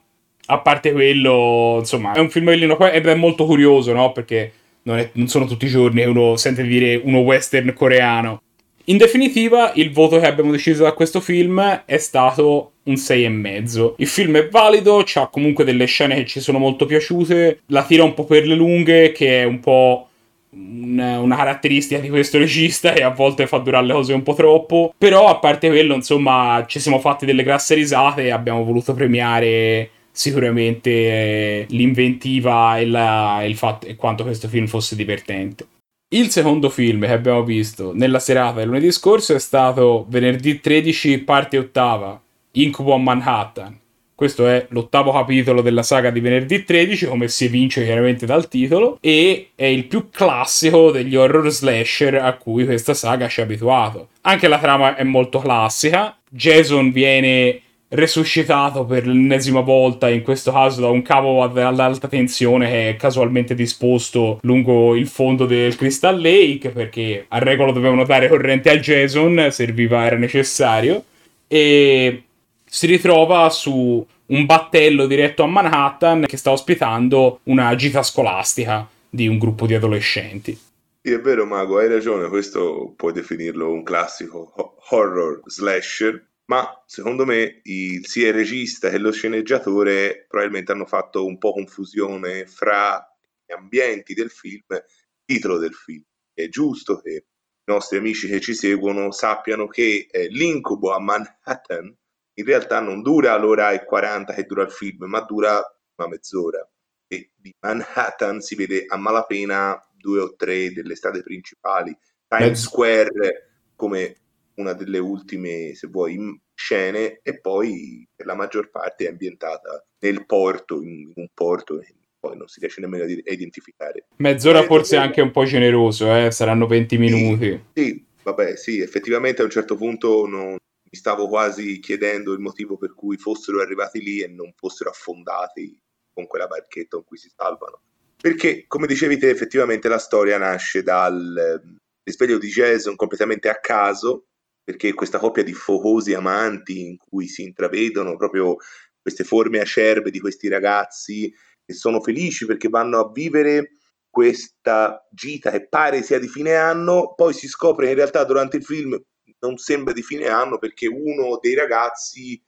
a 0.50 0.58
parte 0.58 0.92
quello, 0.92 1.76
insomma, 1.78 2.12
è 2.12 2.20
un 2.20 2.28
film 2.28 2.44
bellino 2.44 2.78
ed 2.90 3.06
è 3.06 3.14
molto 3.14 3.46
curioso, 3.46 3.92
no? 3.94 4.12
Perché 4.12 4.52
non, 4.82 4.98
è, 4.98 5.08
non 5.14 5.28
sono 5.28 5.46
tutti 5.46 5.64
i 5.64 5.70
giorni 5.70 6.02
che 6.02 6.06
uno 6.06 6.36
sente 6.36 6.62
dire 6.62 7.00
uno 7.02 7.20
western 7.20 7.72
coreano. 7.72 8.42
In 8.84 8.98
definitiva, 8.98 9.72
il 9.74 9.90
voto 9.90 10.20
che 10.20 10.26
abbiamo 10.26 10.52
deciso 10.52 10.84
da 10.84 10.92
questo 10.92 11.20
film 11.20 11.82
è 11.84 11.98
stato 11.98 12.72
un 12.88 12.94
6,5. 12.94 13.94
Il 13.96 14.06
film 14.06 14.36
è 14.36 14.48
valido, 14.48 15.04
ha 15.14 15.28
comunque 15.28 15.64
delle 15.64 15.86
scene 15.86 16.16
che 16.16 16.26
ci 16.26 16.40
sono 16.40 16.58
molto 16.58 16.86
piaciute, 16.86 17.60
la 17.66 17.84
tira 17.84 18.02
un 18.02 18.14
po' 18.14 18.24
per 18.24 18.46
le 18.46 18.54
lunghe, 18.54 19.12
che 19.12 19.42
è 19.42 19.44
un 19.44 19.60
po' 19.60 20.08
una 20.50 21.36
caratteristica 21.36 22.00
di 22.00 22.08
questo 22.08 22.38
regista 22.38 22.94
e 22.94 23.02
a 23.02 23.10
volte 23.10 23.46
fa 23.46 23.58
durare 23.58 23.86
le 23.86 23.92
cose 23.92 24.12
un 24.12 24.22
po' 24.22 24.34
troppo. 24.34 24.94
Però, 24.96 25.26
a 25.26 25.36
parte 25.36 25.68
quello, 25.68 25.94
insomma, 25.94 26.64
ci 26.66 26.80
siamo 26.80 26.98
fatti 26.98 27.26
delle 27.26 27.42
grasse 27.42 27.74
risate 27.74 28.24
e 28.24 28.30
abbiamo 28.30 28.64
voluto 28.64 28.94
premiare 28.94 29.90
sicuramente 30.10 30.90
eh, 30.90 31.66
l'inventiva 31.68 32.78
e, 32.78 32.86
la, 32.86 33.42
il 33.44 33.56
fatto, 33.56 33.86
e 33.86 33.94
quanto 33.94 34.24
questo 34.24 34.48
film 34.48 34.66
fosse 34.66 34.96
divertente. 34.96 35.66
Il 36.10 36.30
secondo 36.30 36.70
film 36.70 37.04
che 37.04 37.12
abbiamo 37.12 37.44
visto 37.44 37.92
nella 37.94 38.18
serata 38.18 38.58
del 38.58 38.68
lunedì 38.68 38.90
scorso 38.90 39.34
è 39.34 39.38
stato 39.38 40.06
venerdì 40.08 40.58
13, 40.58 41.18
parte 41.18 41.58
ottava, 41.58 42.20
Incubo 42.52 42.94
a 42.94 42.98
Manhattan. 42.98 43.78
Questo 44.14 44.48
è 44.48 44.66
l'ottavo 44.70 45.12
capitolo 45.12 45.62
della 45.62 45.84
saga 45.84 46.10
di 46.10 46.18
venerdì 46.18 46.64
13, 46.64 47.06
come 47.06 47.28
si 47.28 47.44
evince 47.44 47.84
chiaramente 47.84 48.26
dal 48.26 48.48
titolo, 48.48 48.98
e 49.00 49.50
è 49.54 49.66
il 49.66 49.84
più 49.84 50.10
classico 50.10 50.90
degli 50.90 51.14
horror 51.14 51.48
slasher 51.50 52.16
a 52.16 52.32
cui 52.32 52.64
questa 52.64 52.94
saga 52.94 53.28
ci 53.28 53.40
ha 53.40 53.44
abituato. 53.44 54.08
Anche 54.22 54.48
la 54.48 54.58
trama 54.58 54.96
è 54.96 55.04
molto 55.04 55.38
classica. 55.38 56.18
Jason 56.28 56.90
viene 56.90 57.60
resuscitato 57.90 58.84
per 58.84 59.06
l'ennesima 59.06 59.60
volta, 59.60 60.08
in 60.10 60.22
questo 60.22 60.50
caso 60.50 60.80
da 60.80 60.88
un 60.88 61.02
cavo 61.02 61.44
ad 61.44 61.56
alta 61.56 62.08
tensione 62.08 62.68
che 62.68 62.88
è 62.90 62.96
casualmente 62.96 63.54
disposto 63.54 64.40
lungo 64.42 64.96
il 64.96 65.06
fondo 65.06 65.46
del 65.46 65.76
Crystal 65.76 66.20
Lake, 66.20 66.70
perché 66.70 67.24
a 67.28 67.38
regola 67.38 67.70
dovevano 67.70 68.04
dare 68.04 68.26
corrente 68.26 68.68
al 68.68 68.80
Jason, 68.80 69.46
serviva, 69.52 70.04
era 70.04 70.16
necessario, 70.16 71.04
e 71.46 72.24
si 72.68 72.86
ritrova 72.86 73.48
su 73.50 74.06
un 74.26 74.46
battello 74.46 75.06
diretto 75.06 75.42
a 75.42 75.46
Manhattan 75.46 76.26
che 76.26 76.36
sta 76.36 76.50
ospitando 76.50 77.40
una 77.44 77.74
gita 77.74 78.02
scolastica 78.02 78.86
di 79.08 79.26
un 79.26 79.38
gruppo 79.38 79.66
di 79.66 79.74
adolescenti. 79.74 80.58
Sì, 81.00 81.12
è 81.12 81.20
vero, 81.20 81.46
Mago, 81.46 81.78
hai 81.78 81.88
ragione, 81.88 82.28
questo 82.28 82.92
puoi 82.96 83.12
definirlo 83.12 83.72
un 83.72 83.82
classico 83.82 84.76
horror 84.90 85.40
slasher 85.46 86.26
ma 86.48 86.82
secondo 86.86 87.26
me 87.26 87.60
il, 87.64 88.06
sia 88.06 88.28
il 88.28 88.34
regista 88.34 88.88
che 88.88 88.98
lo 88.98 89.12
sceneggiatore 89.12 90.24
probabilmente 90.26 90.72
hanno 90.72 90.86
fatto 90.86 91.26
un 91.26 91.36
po' 91.36 91.52
confusione 91.52 92.46
fra 92.46 93.06
gli 93.44 93.52
ambienti 93.52 94.14
del 94.14 94.30
film 94.30 94.64
e 94.68 94.76
il 94.76 94.84
titolo 95.24 95.58
del 95.58 95.74
film. 95.74 96.02
È 96.32 96.48
giusto 96.48 97.00
che 97.00 97.10
i 97.10 97.70
nostri 97.70 97.98
amici 97.98 98.28
che 98.28 98.40
ci 98.40 98.54
seguono 98.54 99.10
sappiano 99.10 99.66
che 99.66 100.06
eh, 100.10 100.28
l'incubo 100.28 100.94
a 100.94 101.00
Manhattan 101.00 101.94
in 102.38 102.44
realtà 102.44 102.80
non 102.80 103.02
dura 103.02 103.36
l'ora 103.36 103.72
e 103.72 103.84
40 103.84 104.32
che 104.32 104.44
dura 104.44 104.62
il 104.62 104.70
film, 104.70 105.04
ma 105.04 105.20
dura 105.20 105.60
una 105.96 106.08
mezz'ora. 106.08 106.66
E 107.08 107.30
di 107.34 107.52
Manhattan 107.60 108.40
si 108.40 108.54
vede 108.54 108.84
a 108.86 108.96
malapena 108.96 109.80
due 109.92 110.20
o 110.20 110.34
tre 110.36 110.72
delle 110.72 110.94
strade 110.94 111.22
principali. 111.22 111.96
Times 112.28 112.60
Square 112.60 113.50
come 113.74 114.16
una 114.54 114.72
delle 114.72 114.98
ultime, 114.98 115.74
se 115.74 115.88
vuoi, 115.88 116.40
scene 116.54 117.20
e 117.22 117.40
poi 117.40 118.06
per 118.14 118.26
la 118.26 118.34
maggior 118.34 118.70
parte 118.70 119.06
è 119.06 119.08
ambientata 119.08 119.84
nel 120.00 120.26
porto, 120.26 120.82
in 120.82 121.12
un 121.14 121.28
porto 121.32 121.78
che 121.78 121.94
poi 122.18 122.36
non 122.36 122.48
si 122.48 122.60
riesce 122.60 122.80
nemmeno 122.80 123.04
a 123.04 123.32
identificare. 123.32 124.06
Mezz'ora 124.16 124.62
forse 124.64 124.96
è 124.96 124.98
anche 124.98 125.20
un 125.20 125.30
po' 125.30 125.44
generoso, 125.44 126.14
eh? 126.14 126.30
saranno 126.30 126.66
20 126.66 126.98
minuti. 126.98 127.62
Sì, 127.72 127.82
sì, 127.82 128.06
vabbè, 128.22 128.56
sì, 128.56 128.80
effettivamente 128.80 129.42
a 129.42 129.44
un 129.44 129.50
certo 129.50 129.76
punto 129.76 130.26
non, 130.26 130.56
mi 130.90 130.98
stavo 130.98 131.28
quasi 131.28 131.78
chiedendo 131.80 132.32
il 132.32 132.40
motivo 132.40 132.78
per 132.78 132.94
cui 132.94 133.18
fossero 133.18 133.60
arrivati 133.60 134.00
lì 134.00 134.20
e 134.20 134.28
non 134.28 134.52
fossero 134.56 134.90
affondati 134.90 135.78
con 136.12 136.26
quella 136.26 136.46
barchetta 136.46 136.96
con 136.96 137.04
cui 137.04 137.18
si 137.18 137.30
salvano. 137.34 137.82
Perché, 138.20 138.64
come 138.66 138.86
dicevi 138.86 139.18
te, 139.18 139.28
effettivamente 139.28 139.88
la 139.88 139.98
storia 139.98 140.38
nasce 140.38 140.82
dal 140.82 141.36
eh, 141.36 141.78
risveglio 142.02 142.38
di 142.38 142.48
Jason 142.48 142.96
completamente 142.96 143.48
a 143.48 143.60
caso, 143.60 144.24
perché 144.64 144.92
questa 144.94 145.18
coppia 145.18 145.44
di 145.44 145.52
focosi 145.52 146.14
amanti 146.14 146.80
in 146.80 146.96
cui 146.96 147.28
si 147.28 147.42
intravedono 147.42 148.16
proprio 148.16 148.56
queste 149.00 149.24
forme 149.24 149.60
acerbe 149.60 150.10
di 150.10 150.18
questi 150.18 150.48
ragazzi 150.48 151.32
che 151.64 151.74
sono 151.74 152.00
felici 152.00 152.44
perché 152.46 152.68
vanno 152.68 152.98
a 152.98 153.10
vivere 153.10 153.72
questa 154.10 155.06
gita 155.10 155.50
che 155.50 155.68
pare 155.68 156.02
sia 156.02 156.18
di 156.18 156.28
fine 156.28 156.54
anno, 156.54 157.14
poi 157.14 157.32
si 157.34 157.46
scopre 157.46 157.90
in 157.90 157.94
realtà 157.94 158.24
durante 158.24 158.56
il 158.56 158.64
film 158.64 158.98
non 159.40 159.56
sembra 159.56 159.92
di 159.92 160.02
fine 160.02 160.28
anno 160.28 160.58
perché 160.58 160.86
uno 160.86 161.38
dei 161.40 161.54
ragazzi 161.54 162.42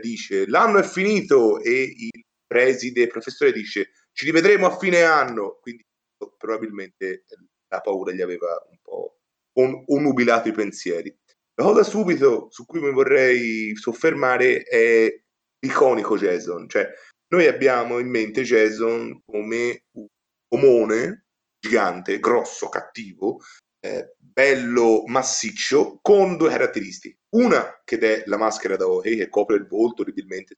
dice 0.00 0.46
l'anno 0.46 0.78
è 0.78 0.82
finito 0.82 1.60
e 1.60 1.82
il 1.82 2.24
preside, 2.46 3.02
il 3.02 3.08
professore 3.08 3.52
dice 3.52 3.90
ci 4.12 4.24
rivedremo 4.26 4.66
a 4.66 4.78
fine 4.78 5.02
anno, 5.02 5.58
quindi 5.60 5.84
probabilmente 6.38 7.24
la 7.68 7.80
paura 7.80 8.12
gli 8.12 8.20
aveva 8.20 8.64
un 8.70 8.78
po' 8.80 9.18
onnubilato 9.54 10.48
i 10.48 10.52
pensieri. 10.52 11.16
La 11.56 11.64
cosa 11.64 11.82
subito 11.82 12.48
su 12.50 12.64
cui 12.64 12.80
mi 12.80 12.92
vorrei 12.92 13.76
soffermare 13.76 14.62
è 14.62 15.12
l'iconico 15.60 16.16
Jason, 16.16 16.68
cioè 16.68 16.88
noi 17.28 17.46
abbiamo 17.46 17.98
in 17.98 18.08
mente 18.08 18.42
Jason 18.42 19.22
come 19.24 19.84
un 19.92 20.06
omone 20.48 21.26
gigante, 21.58 22.20
grosso, 22.20 22.68
cattivo, 22.68 23.40
eh, 23.84 24.14
bello, 24.18 25.04
massiccio, 25.06 25.98
con 26.00 26.38
due 26.38 26.48
caratteristiche. 26.48 27.18
Una 27.34 27.82
che 27.84 27.98
è 27.98 28.22
la 28.26 28.38
maschera 28.38 28.76
da 28.76 28.88
Ohe 28.88 29.14
che 29.14 29.28
copre 29.28 29.56
il 29.56 29.66
volto 29.66 30.00
orribilmente 30.02 30.56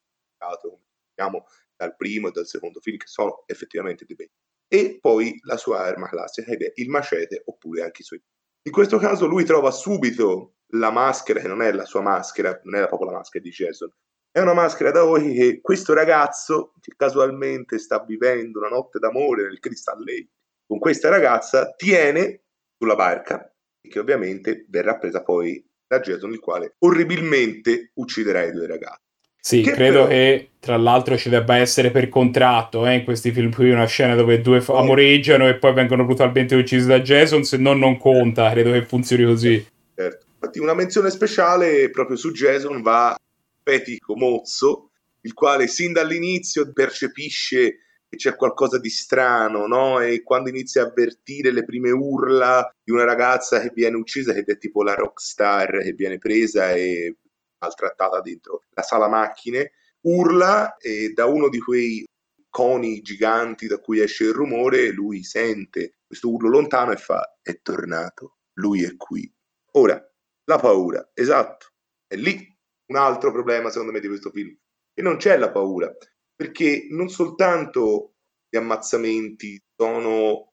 come 0.61 0.85
vediamo 1.09 1.47
dal 1.75 1.97
primo 1.97 2.29
e 2.29 2.31
dal 2.31 2.47
secondo 2.47 2.79
film, 2.81 2.99
che 2.99 3.09
sono 3.09 3.43
effettivamente 3.47 4.05
dei 4.05 4.15
bei. 4.15 4.31
E 4.69 4.99
poi 5.01 5.39
la 5.43 5.57
sua 5.57 5.81
arma 5.81 6.09
classica 6.09 6.53
ed 6.53 6.63
è 6.63 6.73
il 6.77 6.89
macete 6.89 7.43
oppure 7.47 7.83
anche 7.83 8.03
i 8.03 8.05
suoi. 8.05 8.23
In 8.63 8.73
questo 8.73 8.99
caso 8.99 9.27
lui 9.27 9.45
trova 9.45 9.73
subito 9.73 10.59
la 10.71 10.91
maschera, 10.91 11.41
che 11.41 11.49
non 11.49 11.63
è 11.63 11.73
la 11.73 11.85
sua 11.85 12.03
maschera, 12.03 12.61
non 12.65 12.81
è 12.81 12.87
proprio 12.87 13.11
la 13.11 13.17
maschera 13.17 13.43
di 13.43 13.51
Jason, 13.51 13.91
è 14.31 14.41
una 14.41 14.55
maschera 14.55 14.91
da 14.91 15.03
voi 15.03 15.33
che 15.35 15.61
questo 15.61 15.95
ragazzo, 15.95 16.75
che 16.81 16.93
casualmente 16.97 17.79
sta 17.79 18.05
vivendo 18.05 18.59
una 18.59 18.69
notte 18.69 18.99
d'amore 18.99 19.43
nel 19.43 19.59
Crystal 19.59 19.99
Lake, 19.99 20.31
con 20.67 20.79
questa 20.79 21.09
ragazza, 21.09 21.73
tiene 21.75 22.46
sulla 22.79 22.95
barca 22.95 23.53
e 23.81 23.89
che 23.89 23.99
ovviamente 23.99 24.67
verrà 24.69 24.97
presa 24.97 25.23
poi 25.23 25.65
da 25.87 26.01
Jason, 26.01 26.33
il 26.33 26.41
quale 26.41 26.75
orribilmente 26.81 27.93
ucciderà 27.95 28.43
i 28.43 28.53
due 28.53 28.67
ragazzi. 28.67 29.05
Sì, 29.47 29.63
che 29.63 29.71
credo 29.71 30.07
però... 30.07 30.09
che 30.09 30.51
tra 30.59 30.77
l'altro 30.77 31.17
ci 31.17 31.29
debba 31.29 31.57
essere 31.57 31.93
per 31.93 32.09
contratto 32.09 32.85
eh, 32.85 32.95
in 32.95 33.05
questi 33.05 33.31
film 33.31 33.53
qui 33.53 33.71
una 33.71 33.87
scena 33.87 34.17
dove 34.17 34.41
due 34.41 34.61
f- 34.61 34.71
amoreggiano 34.71 35.47
e 35.49 35.55
poi 35.55 35.73
vengono 35.73 36.05
brutalmente 36.05 36.57
uccisi 36.57 36.89
da 36.89 37.01
Jason, 37.01 37.45
se 37.45 37.57
no 37.57 37.73
non 37.73 37.97
conta, 37.97 38.51
credo 38.51 38.73
che 38.73 38.83
funzioni 38.83 39.25
così. 39.25 39.65
Certo. 39.95 40.27
Infatti 40.35 40.59
una 40.59 40.75
menzione 40.75 41.11
speciale 41.11 41.91
proprio 41.91 42.17
su 42.17 42.33
Jason 42.33 42.83
va 42.83 43.11
a 43.11 43.19
Petico 43.63 44.17
Mozzo, 44.17 44.91
il 45.21 45.33
quale 45.33 45.69
sin 45.69 45.93
dall'inizio 45.93 46.73
percepisce 46.73 47.86
c'è 48.15 48.37
qualcosa 48.37 48.79
di 48.79 48.89
strano, 48.89 49.67
no? 49.67 50.01
E 50.01 50.23
quando 50.23 50.49
inizia 50.49 50.83
a 50.83 50.87
avvertire 50.87 51.51
le 51.51 51.65
prime 51.65 51.91
urla 51.91 52.69
di 52.83 52.93
una 52.93 53.05
ragazza 53.05 53.61
che 53.61 53.71
viene 53.75 53.97
uccisa, 53.97 54.33
che 54.33 54.45
è 54.45 54.59
tipo 54.59 54.83
la 54.83 54.95
rockstar 54.95 55.83
che 55.83 55.93
viene 55.93 56.19
presa 56.19 56.73
e 56.73 57.17
maltrattata 57.59 58.21
dentro 58.21 58.63
la 58.71 58.83
sala 58.83 59.09
macchine, 59.09 59.73
urla 60.03 60.77
e 60.77 61.13
da 61.13 61.27
uno 61.27 61.49
di 61.49 61.59
quei 61.59 62.05
coni 62.49 63.01
giganti 63.01 63.67
da 63.67 63.79
cui 63.79 64.01
esce 64.01 64.25
il 64.25 64.33
rumore, 64.33 64.91
lui 64.91 65.23
sente 65.25 65.97
questo 66.07 66.31
urlo 66.31 66.49
lontano 66.49 66.93
e 66.93 66.97
fa: 66.97 67.37
È 67.43 67.61
tornato, 67.61 68.39
lui 68.55 68.85
è 68.85 68.97
qui. 68.97 69.31
Ora, 69.73 70.01
la 70.45 70.59
paura, 70.59 71.11
esatto. 71.13 71.73
È 72.07 72.15
lì 72.15 72.47
un 72.87 72.97
altro 72.97 73.33
problema, 73.33 73.71
secondo 73.71 73.93
me, 73.93 74.01
di 74.01 74.07
questo 74.07 74.31
film. 74.31 74.57
E 74.95 75.03
non 75.03 75.17
c'è 75.17 75.37
la 75.37 75.51
paura. 75.51 75.93
Perché 76.37 76.87
non 76.91 77.09
soltanto 77.09 78.13
gli 78.49 78.57
ammazzamenti 78.57 79.59
sono, 79.75 80.53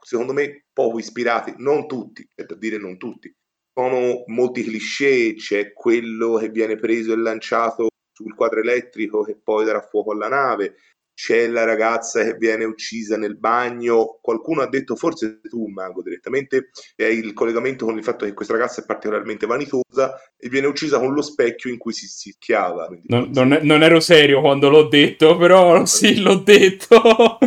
secondo 0.00 0.32
me, 0.32 0.64
poco 0.72 0.98
ispirati, 0.98 1.54
non 1.58 1.86
tutti, 1.86 2.26
è 2.34 2.42
da 2.44 2.54
dire 2.54 2.78
non 2.78 2.96
tutti, 2.96 3.32
sono 3.72 4.24
molti 4.26 4.64
cliché, 4.64 5.34
c'è 5.34 5.72
quello 5.72 6.36
che 6.36 6.48
viene 6.48 6.76
preso 6.76 7.12
e 7.12 7.16
lanciato 7.16 7.88
sul 8.12 8.34
quadro 8.34 8.60
elettrico 8.60 9.22
che 9.22 9.36
poi 9.36 9.64
darà 9.64 9.80
fuoco 9.80 10.12
alla 10.12 10.28
nave, 10.28 10.76
c'è 11.20 11.48
la 11.48 11.64
ragazza 11.64 12.24
che 12.24 12.34
viene 12.38 12.64
uccisa 12.64 13.18
nel 13.18 13.36
bagno, 13.36 14.18
qualcuno 14.22 14.62
ha 14.62 14.68
detto, 14.68 14.96
forse 14.96 15.42
tu 15.42 15.66
Mago 15.66 16.00
direttamente, 16.00 16.70
è 16.96 17.04
il 17.04 17.34
collegamento 17.34 17.84
con 17.84 17.98
il 17.98 18.02
fatto 18.02 18.24
che 18.24 18.32
questa 18.32 18.54
ragazza 18.54 18.80
è 18.80 18.86
particolarmente 18.86 19.44
vanitosa 19.44 20.18
e 20.38 20.48
viene 20.48 20.66
uccisa 20.66 20.98
con 20.98 21.12
lo 21.12 21.20
specchio 21.20 21.68
in 21.68 21.76
cui 21.76 21.92
si, 21.92 22.06
si 22.06 22.30
schiava. 22.30 22.88
Non, 23.02 23.28
non, 23.34 23.58
non, 23.60 23.82
ero 23.82 24.00
serio 24.00 24.40
quando 24.40 24.70
l'ho 24.70 24.88
detto, 24.88 25.36
però 25.36 25.84
sì, 25.84 26.22
l'ho 26.22 26.36
detto. 26.36 27.38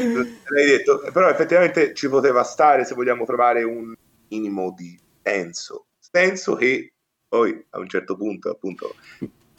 L'hai 0.53 0.67
detto, 0.67 1.09
però 1.11 1.29
effettivamente 1.29 1.95
ci 1.95 2.07
poteva 2.09 2.43
stare 2.43 2.85
se 2.85 2.93
vogliamo 2.93 3.25
trovare 3.25 3.63
un 3.63 3.91
minimo 4.29 4.71
di 4.77 4.95
senso. 5.23 5.87
Senso 5.97 6.53
che 6.53 6.93
poi 7.27 7.59
a 7.71 7.79
un 7.79 7.89
certo 7.89 8.15
punto 8.15 8.51
appunto 8.51 8.93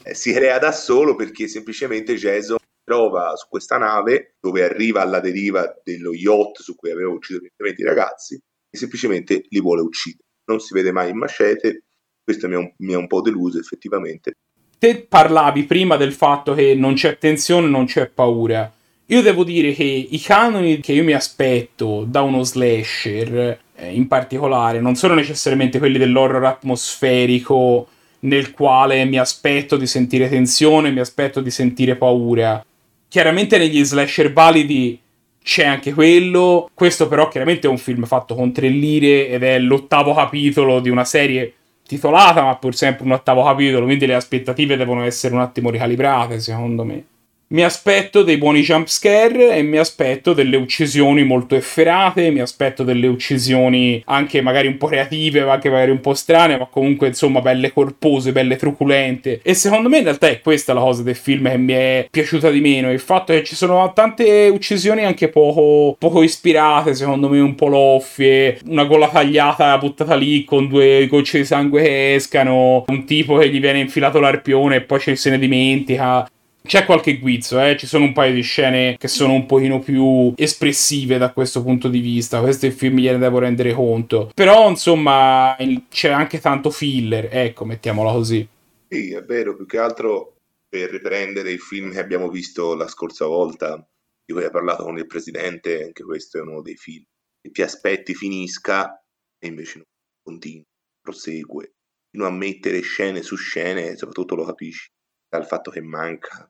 eh, 0.03 0.13
si 0.13 0.31
crea 0.31 0.57
da 0.57 0.71
solo 0.71 1.15
perché 1.15 1.49
semplicemente 1.49 2.15
Jason 2.15 2.55
trova 2.85 3.35
su 3.35 3.47
questa 3.49 3.77
nave 3.77 4.35
dove 4.39 4.63
arriva 4.63 5.01
alla 5.01 5.19
deriva 5.19 5.73
dello 5.83 6.13
yacht 6.13 6.61
su 6.61 6.75
cui 6.75 6.91
aveva 6.91 7.09
ucciso 7.09 7.41
i 7.43 7.83
ragazzi 7.83 8.35
e 8.69 8.77
semplicemente 8.77 9.43
li 9.49 9.59
vuole 9.59 9.81
uccidere. 9.81 10.23
Non 10.45 10.59
si 10.59 10.73
vede 10.73 10.91
mai 10.91 11.09
in 11.09 11.17
macete, 11.17 11.83
questo 12.23 12.47
mi 12.47 12.53
ha 12.53 12.59
un, 12.59 12.71
un 12.77 13.07
po' 13.07 13.21
deluso 13.21 13.59
effettivamente. 13.59 14.33
Te 14.77 15.05
parlavi 15.07 15.63
prima 15.63 15.97
del 15.97 16.13
fatto 16.13 16.53
che 16.53 16.75
non 16.75 16.93
c'è 16.93 17.17
tensione, 17.17 17.67
non 17.67 17.85
c'è 17.85 18.07
paura. 18.07 18.71
Io 19.07 19.21
devo 19.21 19.43
dire 19.43 19.73
che 19.73 19.83
i 19.83 20.19
canoni 20.19 20.79
che 20.79 20.93
io 20.93 21.03
mi 21.03 21.13
aspetto 21.13 22.05
da 22.07 22.21
uno 22.21 22.43
slasher, 22.43 23.59
eh, 23.75 23.93
in 23.93 24.07
particolare, 24.07 24.79
non 24.79 24.95
sono 24.95 25.13
necessariamente 25.13 25.79
quelli 25.79 25.97
dell'horror 25.97 26.43
atmosferico 26.45 27.87
nel 28.21 28.51
quale 28.51 29.05
mi 29.05 29.17
aspetto 29.17 29.77
di 29.77 29.87
sentire 29.87 30.29
tensione, 30.29 30.91
mi 30.91 30.99
aspetto 30.99 31.41
di 31.41 31.51
sentire 31.51 31.95
paura. 31.95 32.63
Chiaramente 33.07 33.57
negli 33.57 33.83
slasher 33.83 34.33
validi 34.33 34.99
c'è 35.41 35.65
anche 35.65 35.93
quello. 35.93 36.69
Questo 36.73 37.07
però 37.07 37.27
chiaramente 37.27 37.67
è 37.67 37.69
un 37.69 37.77
film 37.77 38.05
fatto 38.05 38.35
con 38.35 38.51
tre 38.51 38.67
lire 38.67 39.29
ed 39.29 39.43
è 39.43 39.59
l'ottavo 39.59 40.13
capitolo 40.13 40.79
di 40.79 40.89
una 40.89 41.05
serie 41.05 41.53
titolata, 41.85 42.43
ma 42.43 42.55
pur 42.55 42.75
sempre 42.75 43.05
un 43.05 43.11
ottavo 43.11 43.43
capitolo, 43.43 43.85
quindi 43.85 44.05
le 44.07 44.15
aspettative 44.15 44.75
devono 44.75 45.03
essere 45.03 45.35
un 45.35 45.41
attimo 45.41 45.69
ricalibrate, 45.69 46.39
secondo 46.39 46.83
me. 46.83 47.05
Mi 47.47 47.63
aspetto 47.63 48.23
dei 48.23 48.37
buoni 48.37 48.61
jumpscare 48.61 49.55
e 49.55 49.61
mi 49.61 49.77
aspetto 49.77 50.33
delle 50.33 50.57
uccisioni 50.57 51.23
molto 51.23 51.53
efferate, 51.53 52.31
mi 52.31 52.39
aspetto 52.39 52.83
delle 52.83 53.05
uccisioni 53.05 54.01
anche 54.07 54.41
magari 54.41 54.65
un 54.65 54.77
po' 54.77 54.87
creative, 54.87 55.41
anche 55.41 55.69
magari 55.69 55.91
un 55.91 55.99
po' 55.99 56.15
strane, 56.15 56.57
ma 56.57 56.65
comunque 56.65 57.05
insomma 57.05 57.41
belle 57.41 57.71
corpose, 57.71 58.31
belle 58.31 58.55
truculente. 58.55 59.41
E 59.43 59.53
secondo 59.53 59.89
me 59.89 59.99
in 59.99 60.05
realtà 60.05 60.27
è 60.27 60.41
questa 60.41 60.73
la 60.73 60.79
cosa 60.79 61.03
del 61.03 61.15
film 61.15 61.47
che 61.47 61.57
mi 61.57 61.73
è 61.73 62.07
piaciuta 62.09 62.49
di 62.49 62.61
meno, 62.61 62.91
il 62.91 62.99
fatto 62.99 63.31
che 63.31 63.43
ci 63.43 63.55
sono 63.55 63.93
tante 63.93 64.49
uccisioni 64.51 65.05
anche 65.05 65.29
poco, 65.29 65.95
poco 65.99 66.23
ispirate, 66.23 66.95
secondo 66.95 67.29
me 67.29 67.39
un 67.41 67.53
po' 67.53 67.67
loffie, 67.67 68.57
una 68.65 68.85
gola 68.85 69.07
tagliata 69.07 69.77
buttata 69.77 70.15
lì 70.15 70.45
con 70.45 70.67
due 70.67 71.05
gocce 71.07 71.37
di 71.37 71.45
sangue 71.45 71.83
che 71.83 72.15
escano, 72.15 72.85
un 72.87 73.05
tipo 73.05 73.37
che 73.37 73.49
gli 73.49 73.59
viene 73.59 73.81
infilato 73.81 74.19
l'arpione 74.19 74.77
e 74.77 74.81
poi 74.81 74.99
ce 74.99 75.15
se 75.15 75.29
ne 75.29 75.37
dimentica. 75.37 76.27
C'è 76.65 76.83
qualche 76.83 77.19
guizzo, 77.19 77.61
eh? 77.61 77.77
ci 77.77 77.85
sono 77.85 78.05
un 78.05 78.13
paio 78.13 78.33
di 78.33 78.41
scene 78.41 78.95
che 78.97 79.07
sono 79.07 79.33
un 79.33 79.45
pochino 79.45 79.77
più 79.77 80.33
espressive 80.35 81.19
da 81.19 81.31
questo 81.31 81.61
punto 81.61 81.89
di 81.89 81.99
vista. 81.99 82.41
Questo 82.41 82.65
il 82.65 82.73
film 82.73 82.97
gliene 82.97 83.19
devo 83.19 83.37
rendere 83.37 83.71
conto. 83.71 84.31
Però, 84.33 84.67
insomma, 84.67 85.55
c'è 85.89 86.09
anche 86.09 86.39
tanto 86.39 86.71
filler, 86.71 87.29
ecco, 87.31 87.65
mettiamola 87.65 88.11
così. 88.11 88.47
Sì, 88.89 89.13
è 89.13 89.21
vero, 89.21 89.55
più 89.55 89.67
che 89.67 89.77
altro 89.77 90.37
per 90.67 90.89
riprendere 90.89 91.51
il 91.51 91.59
film 91.59 91.91
che 91.91 91.99
abbiamo 91.99 92.29
visto 92.29 92.73
la 92.73 92.87
scorsa 92.87 93.27
volta, 93.27 93.87
di 94.25 94.33
cui 94.33 94.43
hai 94.43 94.49
parlato 94.49 94.83
con 94.83 94.97
il 94.97 95.05
presidente, 95.05 95.83
anche 95.83 96.03
questo 96.03 96.39
è 96.39 96.41
uno 96.41 96.61
dei 96.61 96.75
film 96.75 97.03
che 97.39 97.51
ti 97.51 97.61
aspetti 97.61 98.15
finisca 98.15 98.99
e 99.37 99.47
invece 99.47 99.75
non 99.77 99.85
continua, 100.23 100.65
prosegue, 100.99 101.73
fino 102.09 102.25
a 102.25 102.31
mettere 102.31 102.81
scene 102.81 103.21
su 103.21 103.35
scene 103.35 103.95
soprattutto 103.95 104.33
lo 104.33 104.45
capisci 104.45 104.89
dal 105.29 105.45
fatto 105.45 105.69
che 105.69 105.81
manca 105.81 106.49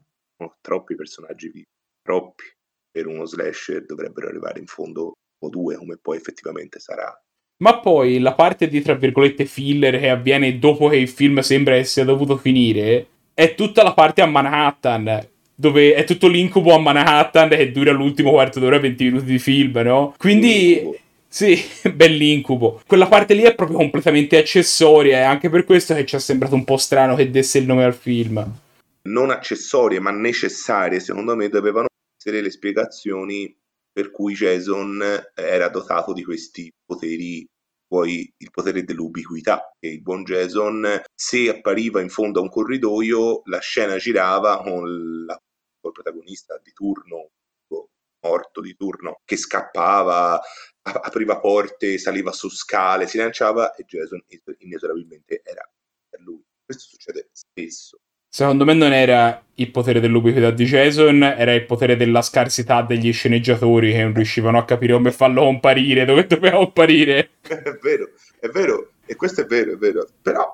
troppi 0.61 0.95
personaggi 0.95 1.49
vivi, 1.49 1.65
troppi 2.01 2.43
per 2.91 3.07
uno 3.07 3.25
slasher 3.25 3.85
dovrebbero 3.85 4.27
arrivare 4.27 4.59
in 4.59 4.67
fondo 4.67 5.13
o 5.37 5.49
due 5.49 5.75
come 5.75 5.97
poi 6.01 6.17
effettivamente 6.17 6.79
sarà. 6.79 7.13
Ma 7.57 7.79
poi 7.79 8.19
la 8.19 8.33
parte 8.33 8.67
di 8.67 8.81
tra 8.81 8.95
virgolette 8.95 9.45
filler 9.45 9.99
che 9.99 10.09
avviene 10.09 10.59
dopo 10.59 10.89
che 10.89 10.97
il 10.97 11.07
film 11.07 11.39
sembra 11.39 11.75
essere 11.75 12.05
dovuto 12.05 12.37
finire 12.37 13.07
è 13.33 13.55
tutta 13.55 13.83
la 13.83 13.93
parte 13.93 14.21
a 14.21 14.25
Manhattan 14.25 15.27
dove 15.57 15.93
è 15.93 16.03
tutto 16.03 16.27
l'incubo 16.27 16.73
a 16.73 16.79
Manhattan 16.79 17.49
che 17.49 17.71
dura 17.71 17.91
l'ultimo 17.91 18.31
quarto 18.31 18.59
d'ora 18.59 18.77
20 18.77 19.03
minuti 19.05 19.25
di 19.25 19.39
film, 19.39 19.77
no? 19.83 20.13
Quindi 20.17 20.73
l'incubo. 20.73 20.97
sì, 21.29 21.63
bell'incubo. 21.93 22.81
Quella 22.85 23.07
parte 23.07 23.33
lì 23.33 23.43
è 23.43 23.55
proprio 23.55 23.77
completamente 23.77 24.37
accessoria 24.37 25.19
e 25.19 25.23
anche 25.23 25.49
per 25.49 25.63
questo 25.63 25.93
che 25.93 26.05
ci 26.05 26.17
è 26.17 26.19
sembrato 26.19 26.55
un 26.55 26.65
po' 26.65 26.75
strano 26.75 27.15
che 27.15 27.31
desse 27.31 27.59
il 27.59 27.65
nome 27.65 27.85
al 27.85 27.93
film 27.93 28.63
non 29.07 29.29
accessorie 29.29 29.99
ma 29.99 30.11
necessarie, 30.11 30.99
secondo 30.99 31.35
me, 31.35 31.49
dovevano 31.49 31.87
essere 32.17 32.41
le 32.41 32.49
spiegazioni 32.49 33.55
per 33.91 34.11
cui 34.11 34.33
Jason 34.33 35.01
era 35.33 35.69
dotato 35.69 36.11
di 36.11 36.23
questi 36.23 36.71
poteri, 36.85 37.47
poi 37.87 38.29
il 38.37 38.51
potere 38.51 38.83
dell'ubiquità, 38.83 39.71
che 39.79 39.87
il 39.87 40.01
buon 40.01 40.23
Jason, 40.23 41.01
se 41.13 41.49
appariva 41.49 42.01
in 42.01 42.09
fondo 42.09 42.39
a 42.39 42.43
un 42.43 42.49
corridoio, 42.49 43.41
la 43.45 43.59
scena 43.59 43.95
girava 43.97 44.61
con 44.61 45.25
la, 45.25 45.39
col 45.79 45.91
protagonista 45.93 46.59
di 46.61 46.73
turno, 46.73 47.29
morto 48.25 48.59
di 48.59 48.75
turno, 48.75 49.21
che 49.23 49.37
scappava, 49.37 50.41
apriva 50.81 51.39
porte, 51.39 51.97
saliva 51.97 52.31
su 52.31 52.49
scale, 52.49 53.07
si 53.07 53.17
lanciava 53.17 53.75
e 53.75 53.85
Jason 53.85 54.23
inesorabilmente 54.57 55.41
era 55.43 55.63
per 56.09 56.21
lui. 56.21 56.43
Questo 56.65 56.87
succede 56.89 57.29
spesso. 57.31 57.99
Secondo 58.35 58.65
me 58.65 58.73
non 58.73 58.91
era 58.91 59.41
il 59.53 59.71
potere 59.71 60.01
dell'ubiquità 60.01 60.51
di 60.51 60.65
Jason, 60.65 61.23
era 61.23 61.53
il 61.53 61.65
potere 61.65 61.95
della 61.95 62.21
scarsità 62.21 62.81
degli 62.81 63.13
sceneggiatori 63.13 63.93
che 63.93 64.03
non 64.03 64.13
riuscivano 64.13 64.57
a 64.57 64.65
capire 64.65 64.91
come 64.91 65.13
farlo 65.13 65.43
comparire, 65.43 66.03
dove 66.03 66.27
doveva 66.27 66.57
comparire. 66.57 67.29
È 67.47 67.79
vero, 67.81 68.09
è 68.41 68.49
vero, 68.49 68.91
e 69.05 69.15
questo 69.15 69.39
è 69.39 69.45
vero, 69.45 69.71
è 69.71 69.77
vero. 69.77 70.05
Però, 70.21 70.45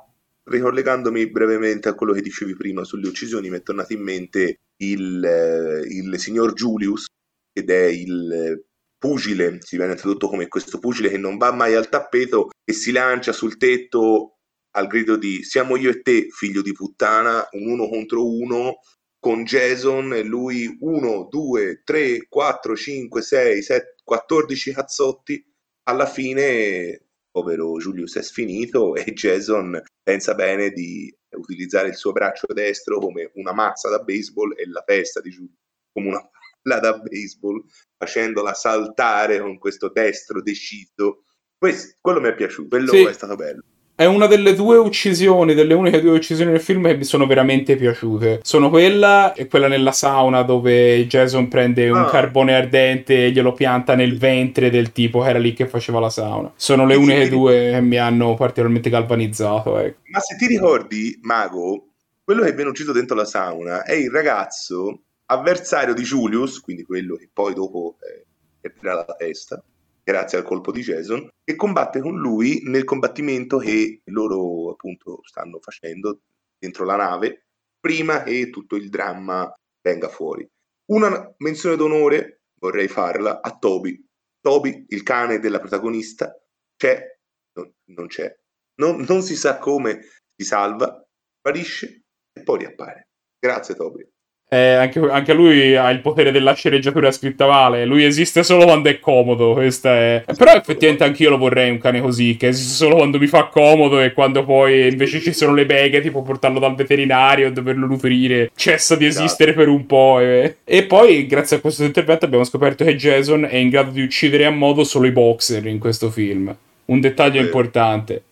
ricollegandomi 0.43 1.27
brevemente 1.31 1.89
a 1.89 1.95
quello 1.95 2.13
che 2.13 2.21
dicevi 2.21 2.55
prima 2.55 2.83
sulle 2.83 3.07
uccisioni, 3.07 3.49
mi 3.49 3.57
è 3.57 3.63
tornato 3.63 3.93
in 3.93 4.01
mente 4.03 4.59
il, 4.77 5.25
eh, 5.25 5.79
il 5.87 6.19
signor 6.19 6.53
Julius, 6.53 7.07
ed 7.51 7.71
è 7.71 7.85
il 7.85 8.63
pugile, 8.99 9.57
si 9.59 9.77
viene 9.77 9.95
tradotto 9.95 10.27
come 10.27 10.47
questo 10.47 10.77
pugile 10.77 11.09
che 11.09 11.17
non 11.17 11.37
va 11.37 11.51
mai 11.51 11.73
al 11.73 11.89
tappeto 11.89 12.51
e 12.63 12.73
si 12.73 12.91
lancia 12.91 13.31
sul 13.31 13.57
tetto 13.57 14.35
al 14.71 14.87
grido 14.87 15.17
di 15.17 15.43
siamo 15.43 15.75
io 15.75 15.89
e 15.89 16.01
te, 16.01 16.27
figlio 16.29 16.61
di 16.61 16.71
puttana, 16.71 17.47
un 17.51 17.69
uno 17.69 17.89
contro 17.89 18.27
uno, 18.27 18.79
con 19.19 19.43
Jason 19.43 20.13
e 20.13 20.23
lui 20.23 20.77
1, 20.79 21.27
2, 21.29 21.81
3, 21.83 22.27
4, 22.27 22.75
5, 22.75 23.21
6, 23.21 23.61
7, 23.61 23.95
14 24.03 24.73
cazzotti. 24.73 25.45
Alla 25.83 26.05
fine, 26.07 27.07
povero 27.29 27.77
Julius 27.77 28.17
è 28.17 28.23
sfinito 28.23 28.95
e 28.95 29.13
Jason 29.13 29.79
pensa 30.01 30.33
bene 30.33 30.69
di 30.71 31.13
utilizzare 31.37 31.89
il 31.89 31.95
suo 31.95 32.11
braccio 32.11 32.47
destro 32.53 32.99
come 32.99 33.31
una 33.35 33.53
mazza 33.53 33.89
da 33.89 33.99
baseball 33.99 34.53
e 34.57 34.67
la 34.67 34.81
testa 34.81 35.21
di 35.21 35.29
Julius 35.29 35.59
come 35.93 36.07
una 36.07 36.29
palla 36.61 36.79
da 36.79 36.97
baseball, 36.97 37.63
facendola 37.97 38.53
saltare 38.53 39.39
con 39.39 39.57
questo 39.57 39.89
destro 39.89 40.41
deciso. 40.41 41.25
Questo, 41.57 41.97
quello 42.01 42.21
mi 42.21 42.29
è 42.29 42.35
piaciuto, 42.35 42.69
quello 42.69 42.91
sì. 42.91 43.03
è 43.03 43.13
stato 43.13 43.35
bello. 43.35 43.63
È 44.01 44.05
una 44.05 44.25
delle 44.25 44.55
due 44.55 44.77
uccisioni, 44.77 45.53
delle 45.53 45.75
uniche 45.75 46.01
due 46.01 46.13
uccisioni 46.13 46.49
del 46.49 46.59
film 46.59 46.87
che 46.87 46.97
mi 46.97 47.03
sono 47.03 47.27
veramente 47.27 47.75
piaciute. 47.75 48.39
Sono 48.41 48.71
quella 48.71 49.33
e 49.33 49.45
quella 49.45 49.67
nella 49.67 49.91
sauna 49.91 50.41
dove 50.41 51.05
Jason 51.05 51.47
prende 51.47 51.87
un 51.91 51.99
ah. 51.99 52.05
carbone 52.05 52.55
ardente 52.55 53.25
e 53.25 53.31
glielo 53.31 53.53
pianta 53.53 53.93
nel 53.93 54.17
ventre 54.17 54.71
del 54.71 54.91
tipo 54.91 55.21
che 55.21 55.29
era 55.29 55.37
lì 55.37 55.53
che 55.53 55.67
faceva 55.67 55.99
la 55.99 56.09
sauna. 56.09 56.51
Sono 56.55 56.87
le 56.87 56.95
uniche 56.95 57.29
due 57.29 57.73
che 57.73 57.81
mi 57.81 57.97
hanno 57.97 58.33
particolarmente 58.33 58.89
galvanizzato. 58.89 59.77
Ecco. 59.77 59.99
Ma 60.05 60.19
se 60.19 60.35
ti 60.35 60.47
ricordi, 60.47 61.19
Mago, 61.21 61.89
quello 62.23 62.41
che 62.41 62.53
viene 62.53 62.71
ucciso 62.71 62.93
dentro 62.93 63.15
la 63.15 63.25
sauna 63.25 63.83
è 63.83 63.93
il 63.93 64.09
ragazzo 64.09 65.03
avversario 65.27 65.93
di 65.93 66.01
Julius, 66.01 66.59
quindi 66.59 66.81
quello 66.81 67.17
che 67.17 67.29
poi 67.31 67.53
dopo 67.53 67.97
eh, 67.99 68.25
perderà 68.59 68.95
la 68.95 69.15
testa 69.15 69.63
grazie 70.11 70.37
al 70.37 70.43
colpo 70.43 70.71
di 70.71 70.81
Jason, 70.81 71.27
e 71.43 71.55
combatte 71.55 72.01
con 72.01 72.17
lui 72.17 72.61
nel 72.65 72.83
combattimento 72.83 73.57
che 73.57 74.01
loro 74.05 74.71
appunto 74.71 75.21
stanno 75.23 75.59
facendo 75.59 76.19
dentro 76.57 76.83
la 76.83 76.97
nave 76.97 77.45
prima 77.79 78.21
che 78.23 78.49
tutto 78.49 78.75
il 78.75 78.89
dramma 78.89 79.51
venga 79.81 80.09
fuori. 80.09 80.47
Una 80.91 81.33
menzione 81.37 81.77
d'onore 81.77 82.41
vorrei 82.59 82.89
farla 82.89 83.41
a 83.41 83.57
Toby. 83.57 84.05
Toby, 84.41 84.85
il 84.89 85.03
cane 85.03 85.39
della 85.39 85.59
protagonista, 85.59 86.35
c'è, 86.75 87.17
no, 87.53 87.73
non 87.85 88.07
c'è, 88.07 88.35
non, 88.81 89.05
non 89.07 89.21
si 89.21 89.35
sa 89.35 89.57
come 89.59 90.01
si 90.35 90.45
salva, 90.45 91.03
sparisce 91.39 92.01
e 92.33 92.43
poi 92.43 92.59
riappare. 92.59 93.07
Grazie 93.39 93.75
Toby. 93.75 94.07
Eh, 94.53 94.73
anche, 94.73 94.99
anche, 94.99 95.31
lui 95.31 95.77
ha 95.77 95.89
il 95.91 96.01
potere 96.01 96.29
della 96.29 96.53
sceneggiatura 96.53 97.09
scritta 97.11 97.47
male. 97.47 97.85
Lui 97.85 98.03
esiste 98.03 98.43
solo 98.43 98.65
quando 98.65 98.89
è 98.89 98.99
comodo. 98.99 99.53
Questa 99.53 99.95
è... 99.95 100.25
Però 100.37 100.51
effettivamente 100.51 101.05
anch'io 101.05 101.29
lo 101.29 101.37
vorrei 101.37 101.69
un 101.69 101.77
cane 101.77 102.01
così. 102.01 102.35
Che 102.35 102.49
esiste 102.49 102.83
solo 102.83 102.97
quando 102.97 103.17
mi 103.17 103.27
fa 103.27 103.45
comodo 103.45 104.01
e 104.01 104.11
quando 104.11 104.43
poi 104.43 104.89
invece 104.89 105.21
ci 105.21 105.31
sono 105.31 105.53
le 105.53 105.65
beghe, 105.65 106.01
tipo 106.01 106.21
portarlo 106.21 106.59
dal 106.59 106.75
veterinario 106.75 107.47
e 107.47 107.53
doverlo 107.53 107.85
nutrire. 107.85 108.51
Cessa 108.53 108.97
di 108.97 109.05
esatto. 109.05 109.23
esistere 109.23 109.53
per 109.53 109.69
un 109.69 109.85
po'. 109.85 110.19
E... 110.19 110.57
e 110.65 110.83
poi, 110.83 111.27
grazie 111.27 111.55
a 111.55 111.59
questo 111.61 111.85
intervento, 111.85 112.25
abbiamo 112.25 112.43
scoperto 112.43 112.83
che 112.83 112.97
Jason 112.97 113.45
è 113.45 113.55
in 113.55 113.69
grado 113.69 113.91
di 113.91 114.01
uccidere 114.01 114.43
a 114.43 114.51
modo 114.51 114.83
solo 114.83 115.07
i 115.07 115.11
boxer 115.11 115.65
in 115.65 115.79
questo 115.79 116.09
film. 116.09 116.53
Un 116.87 116.99
dettaglio 116.99 117.39
importante. 117.39 118.23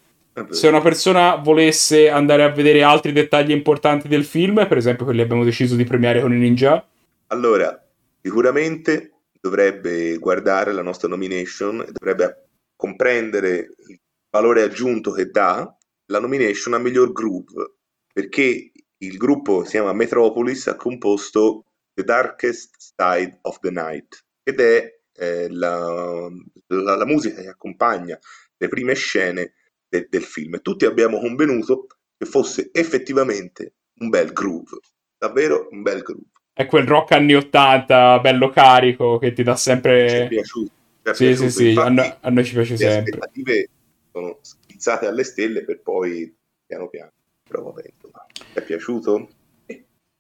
Se 0.50 0.68
una 0.68 0.82
persona 0.82 1.36
volesse 1.36 2.10
andare 2.10 2.44
a 2.44 2.50
vedere 2.50 2.84
altri 2.84 3.12
dettagli 3.12 3.52
importanti 3.52 4.08
del 4.08 4.26
film, 4.26 4.68
per 4.68 4.78
esempio 4.78 5.06
quelli 5.06 5.22
abbiamo 5.22 5.44
deciso 5.44 5.76
di 5.76 5.84
premiare 5.84 6.22
con 6.22 6.34
i 6.34 6.38
ninja. 6.38 6.86
Allora, 7.28 7.82
sicuramente 8.22 9.14
dovrebbe 9.40 10.18
guardare 10.18 10.74
la 10.74 10.82
nostra 10.82 11.08
nomination 11.08 11.82
e 11.82 11.92
dovrebbe 11.92 12.48
comprendere 12.76 13.74
il 13.88 14.00
valore 14.30 14.62
aggiunto 14.62 15.12
che 15.12 15.30
dà 15.30 15.76
la 16.06 16.20
nomination 16.20 16.74
a 16.74 16.80
miglior 16.80 17.12
groove, 17.12 17.74
perché 18.12 18.72
il 18.98 19.18
gruppo 19.18 19.64
si 19.64 19.72
chiama 19.72 19.94
Metropolis, 19.94 20.68
ha 20.68 20.76
composto 20.76 21.66
The 21.94 22.04
Darkest 22.04 22.94
Side 22.96 23.40
of 23.42 23.60
the 23.60 23.72
Night, 23.72 24.26
ed 24.44 24.60
è 24.60 25.00
eh, 25.14 25.50
la, 25.50 26.30
la, 26.68 26.96
la 26.96 27.06
musica 27.06 27.42
che 27.42 27.50
accompagna 27.50 28.18
le 28.58 28.68
prime 28.68 28.94
scene 28.94 29.54
del 29.90 30.24
film. 30.24 30.62
Tutti 30.62 30.86
abbiamo 30.86 31.20
convenuto 31.20 31.88
che 32.18 32.26
fosse 32.26 32.70
effettivamente 32.72 33.74
un 34.00 34.10
bel 34.10 34.32
groove, 34.32 34.78
davvero 35.18 35.68
un 35.72 35.82
bel 35.82 36.02
groove. 36.02 36.28
È 36.54 36.66
quel 36.66 36.86
rock 36.86 37.14
anni 37.14 37.36
80 37.36 38.20
bello 38.20 38.50
carico 38.50 39.18
che 39.18 39.34
ti 39.34 39.44
dà 39.44 39.56
sempre... 39.56 40.10
Ci 40.10 40.16
è 40.16 40.28
piaciuto. 40.28 40.72
Ci 41.04 41.10
è 41.10 41.14
sì, 41.14 41.26
piaciuto. 41.26 41.50
sì, 41.50 41.72
sì, 41.72 41.80
a, 41.80 41.90
no- 41.90 42.18
a 42.20 42.30
noi 42.30 42.46
ci 42.46 42.54
piace 42.54 42.72
le 42.72 42.78
sempre. 42.78 43.12
Le 43.12 43.18
aspettative 43.18 43.70
sono 44.12 44.40
schizzate 44.42 45.08
alle 45.08 45.24
stelle 45.24 45.64
per 45.64 45.82
poi 45.82 46.34
piano 46.66 46.90
piano. 46.90 47.12
Però 47.48 47.64
vabbè, 47.64 47.82
ti 47.82 48.12
è 48.54 48.62
piaciuto? 48.62 49.30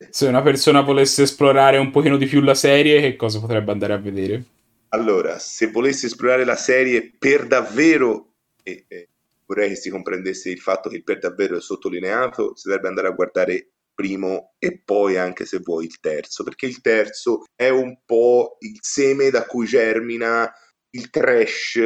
Se 0.10 0.27
una 0.27 0.41
persona 0.41 0.79
volesse 0.79 1.23
esplorare 1.23 1.77
un 1.77 1.91
pochino 1.91 2.15
di 2.15 2.25
più 2.25 2.39
la 2.39 2.55
serie, 2.55 3.01
che 3.01 3.17
cosa 3.17 3.39
potrebbe 3.39 3.71
andare 3.71 3.93
a 3.93 3.97
vedere? 3.97 4.43
Allora, 4.89 5.38
se 5.39 5.69
volesse 5.69 6.05
esplorare 6.05 6.45
la 6.45 6.55
serie 6.55 7.12
per 7.19 7.45
davvero, 7.45 8.32
e, 8.63 8.86
e 8.88 9.08
vorrei 9.49 9.69
che 9.69 9.75
si 9.75 9.89
comprendesse 9.89 10.51
il 10.51 10.59
fatto 10.59 10.89
che 10.89 11.01
per 11.01 11.17
davvero 11.17 11.57
è 11.57 11.62
sottolineato, 11.62 12.55
si 12.55 12.67
dovrebbe 12.67 12.88
andare 12.88 13.07
a 13.07 13.13
guardare 13.13 13.71
primo 13.95 14.53
e 14.59 14.79
poi 14.79 15.17
anche 15.17 15.45
se 15.45 15.59
vuoi 15.59 15.85
il 15.85 15.99
terzo, 15.99 16.43
perché 16.43 16.67
il 16.67 16.81
terzo 16.81 17.45
è 17.55 17.69
un 17.69 17.99
po' 18.05 18.57
il 18.59 18.77
seme 18.79 19.31
da 19.31 19.45
cui 19.45 19.65
germina 19.65 20.49
il 20.91 21.09
trash 21.09 21.79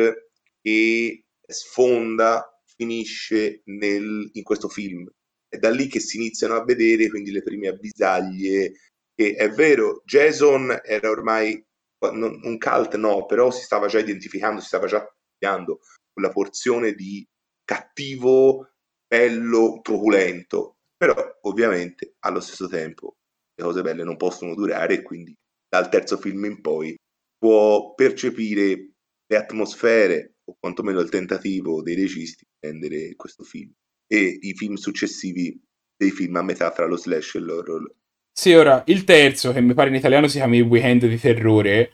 e 0.62 1.24
sfonda, 1.48 2.48
finisce 2.76 3.62
nel, 3.66 4.30
in 4.34 4.44
questo 4.44 4.68
film. 4.68 5.10
È 5.48 5.58
da 5.58 5.70
lì 5.70 5.88
che 5.88 6.00
si 6.02 6.18
iniziano 6.18 6.56
a 6.56 6.64
vedere 6.64 7.10
quindi 7.10 7.32
le 7.32 7.44
prime 7.44 7.70
avvisaglie 7.70 8.74
che 9.16 9.36
è 9.36 9.50
vero, 9.50 10.02
Jason 10.06 10.80
era 10.84 11.10
ormai 11.10 11.64
un 12.00 12.58
cult 12.58 12.96
no, 12.96 13.26
però 13.26 13.52
si 13.52 13.64
stava 13.64 13.88
già 13.88 14.00
identificando, 14.00 14.60
si 14.60 14.68
stava 14.68 14.88
già 14.88 15.08
cambiando 15.40 15.80
quella 16.12 16.32
porzione 16.32 16.94
di 16.94 17.26
cattivo, 17.64 18.70
bello, 19.08 19.80
truculento, 19.82 20.78
però 20.96 21.16
ovviamente 21.42 22.16
allo 22.20 22.40
stesso 22.40 22.68
tempo 22.68 23.16
le 23.56 23.64
cose 23.64 23.82
belle 23.82 24.04
non 24.04 24.18
possono 24.18 24.56
durare 24.56 24.96
e 24.96 25.02
quindi 25.02 25.36
dal 25.68 25.90
terzo 25.90 26.18
film 26.18 26.46
in 26.46 26.62
poi 26.62 26.96
può 27.38 27.94
percepire 27.94 28.92
le 29.26 29.38
atmosfere 29.38 30.36
o 30.46 30.56
quantomeno 30.60 31.00
il 31.00 31.10
tentativo 31.10 31.82
dei 31.82 31.96
registi 31.96 32.46
di 32.46 32.68
rendere 32.68 33.16
questo 33.16 33.44
film 33.44 33.72
e 34.08 34.38
i 34.42 34.54
film 34.56 34.76
successivi 34.76 35.60
dei 35.96 36.12
film 36.12 36.36
a 36.36 36.42
metà 36.42 36.72
fra 36.72 36.86
lo 36.86 36.98
slash 36.98 37.36
e 37.36 37.40
l'horror. 37.40 37.96
Sì, 38.32 38.54
ora 38.54 38.84
il 38.88 39.04
terzo, 39.04 39.54
che 39.54 39.62
mi 39.62 39.74
pare 39.74 39.90
in 39.90 39.96
italiano 39.96 40.28
si 40.28 40.38
chiama 40.38 40.56
Il 40.56 40.64
weekend 40.64 41.06
di 41.06 41.20
terrore, 41.20 41.92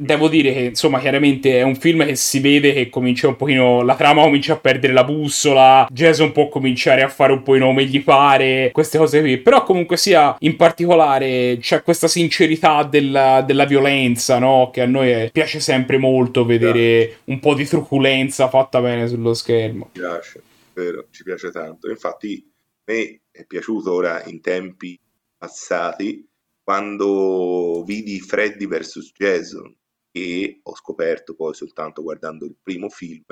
devo 0.00 0.28
dire 0.28 0.52
che 0.52 0.60
insomma 0.60 1.00
chiaramente 1.00 1.58
è 1.58 1.62
un 1.62 1.74
film 1.74 2.06
che 2.06 2.14
si 2.14 2.38
vede 2.38 2.72
che 2.72 2.88
comincia 2.88 3.26
un 3.26 3.34
pochino 3.34 3.82
la 3.82 3.96
trama 3.96 4.22
comincia 4.22 4.52
a 4.52 4.58
perdere 4.58 4.92
la 4.92 5.02
bussola 5.02 5.88
Jason 5.90 6.30
può 6.30 6.48
cominciare 6.48 7.02
a 7.02 7.08
fare 7.08 7.32
un 7.32 7.42
po' 7.42 7.56
come 7.58 7.84
gli 7.84 8.04
pare 8.04 8.70
queste 8.72 8.96
cose 8.96 9.20
qui. 9.20 9.38
Però 9.38 9.64
comunque 9.64 9.96
sia 9.96 10.36
in 10.40 10.54
particolare 10.54 11.58
c'è 11.60 11.82
questa 11.82 12.06
sincerità 12.06 12.84
della, 12.84 13.42
della 13.44 13.64
violenza 13.64 14.38
no? 14.38 14.70
che 14.72 14.82
a 14.82 14.86
noi 14.86 15.30
piace 15.32 15.58
sempre 15.58 15.98
molto 15.98 16.44
vedere 16.44 17.18
un 17.24 17.40
po' 17.40 17.54
di 17.54 17.66
truculenza 17.66 18.48
fatta 18.48 18.80
bene 18.80 19.08
sullo 19.08 19.34
schermo. 19.34 19.90
Ci 19.92 20.00
piace 20.00 20.42
vero 20.74 21.06
ci 21.10 21.24
piace 21.24 21.50
tanto. 21.50 21.90
Infatti 21.90 22.48
a 22.84 22.92
me 22.92 23.20
è 23.32 23.44
piaciuto 23.44 23.92
ora 23.92 24.22
in 24.24 24.40
tempi 24.40 24.98
passati 25.36 26.24
quando 26.62 27.82
vidi 27.84 28.20
Freddy 28.20 28.66
vs 28.66 29.12
Jason 29.16 29.74
che 30.10 30.60
ho 30.62 30.74
scoperto 30.74 31.34
poi 31.34 31.54
soltanto 31.54 32.02
guardando 32.02 32.44
il 32.44 32.56
primo 32.60 32.88
film, 32.88 33.24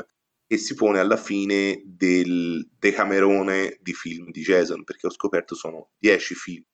che 0.46 0.56
si 0.58 0.74
pone 0.74 1.00
alla 1.00 1.16
fine 1.16 1.82
del 1.84 2.68
decamerone 2.78 3.78
di 3.80 3.92
film 3.92 4.30
di 4.30 4.42
Jason, 4.42 4.84
perché 4.84 5.06
ho 5.06 5.10
scoperto 5.10 5.54
sono 5.54 5.90
dieci 5.98 6.34
film, 6.34 6.64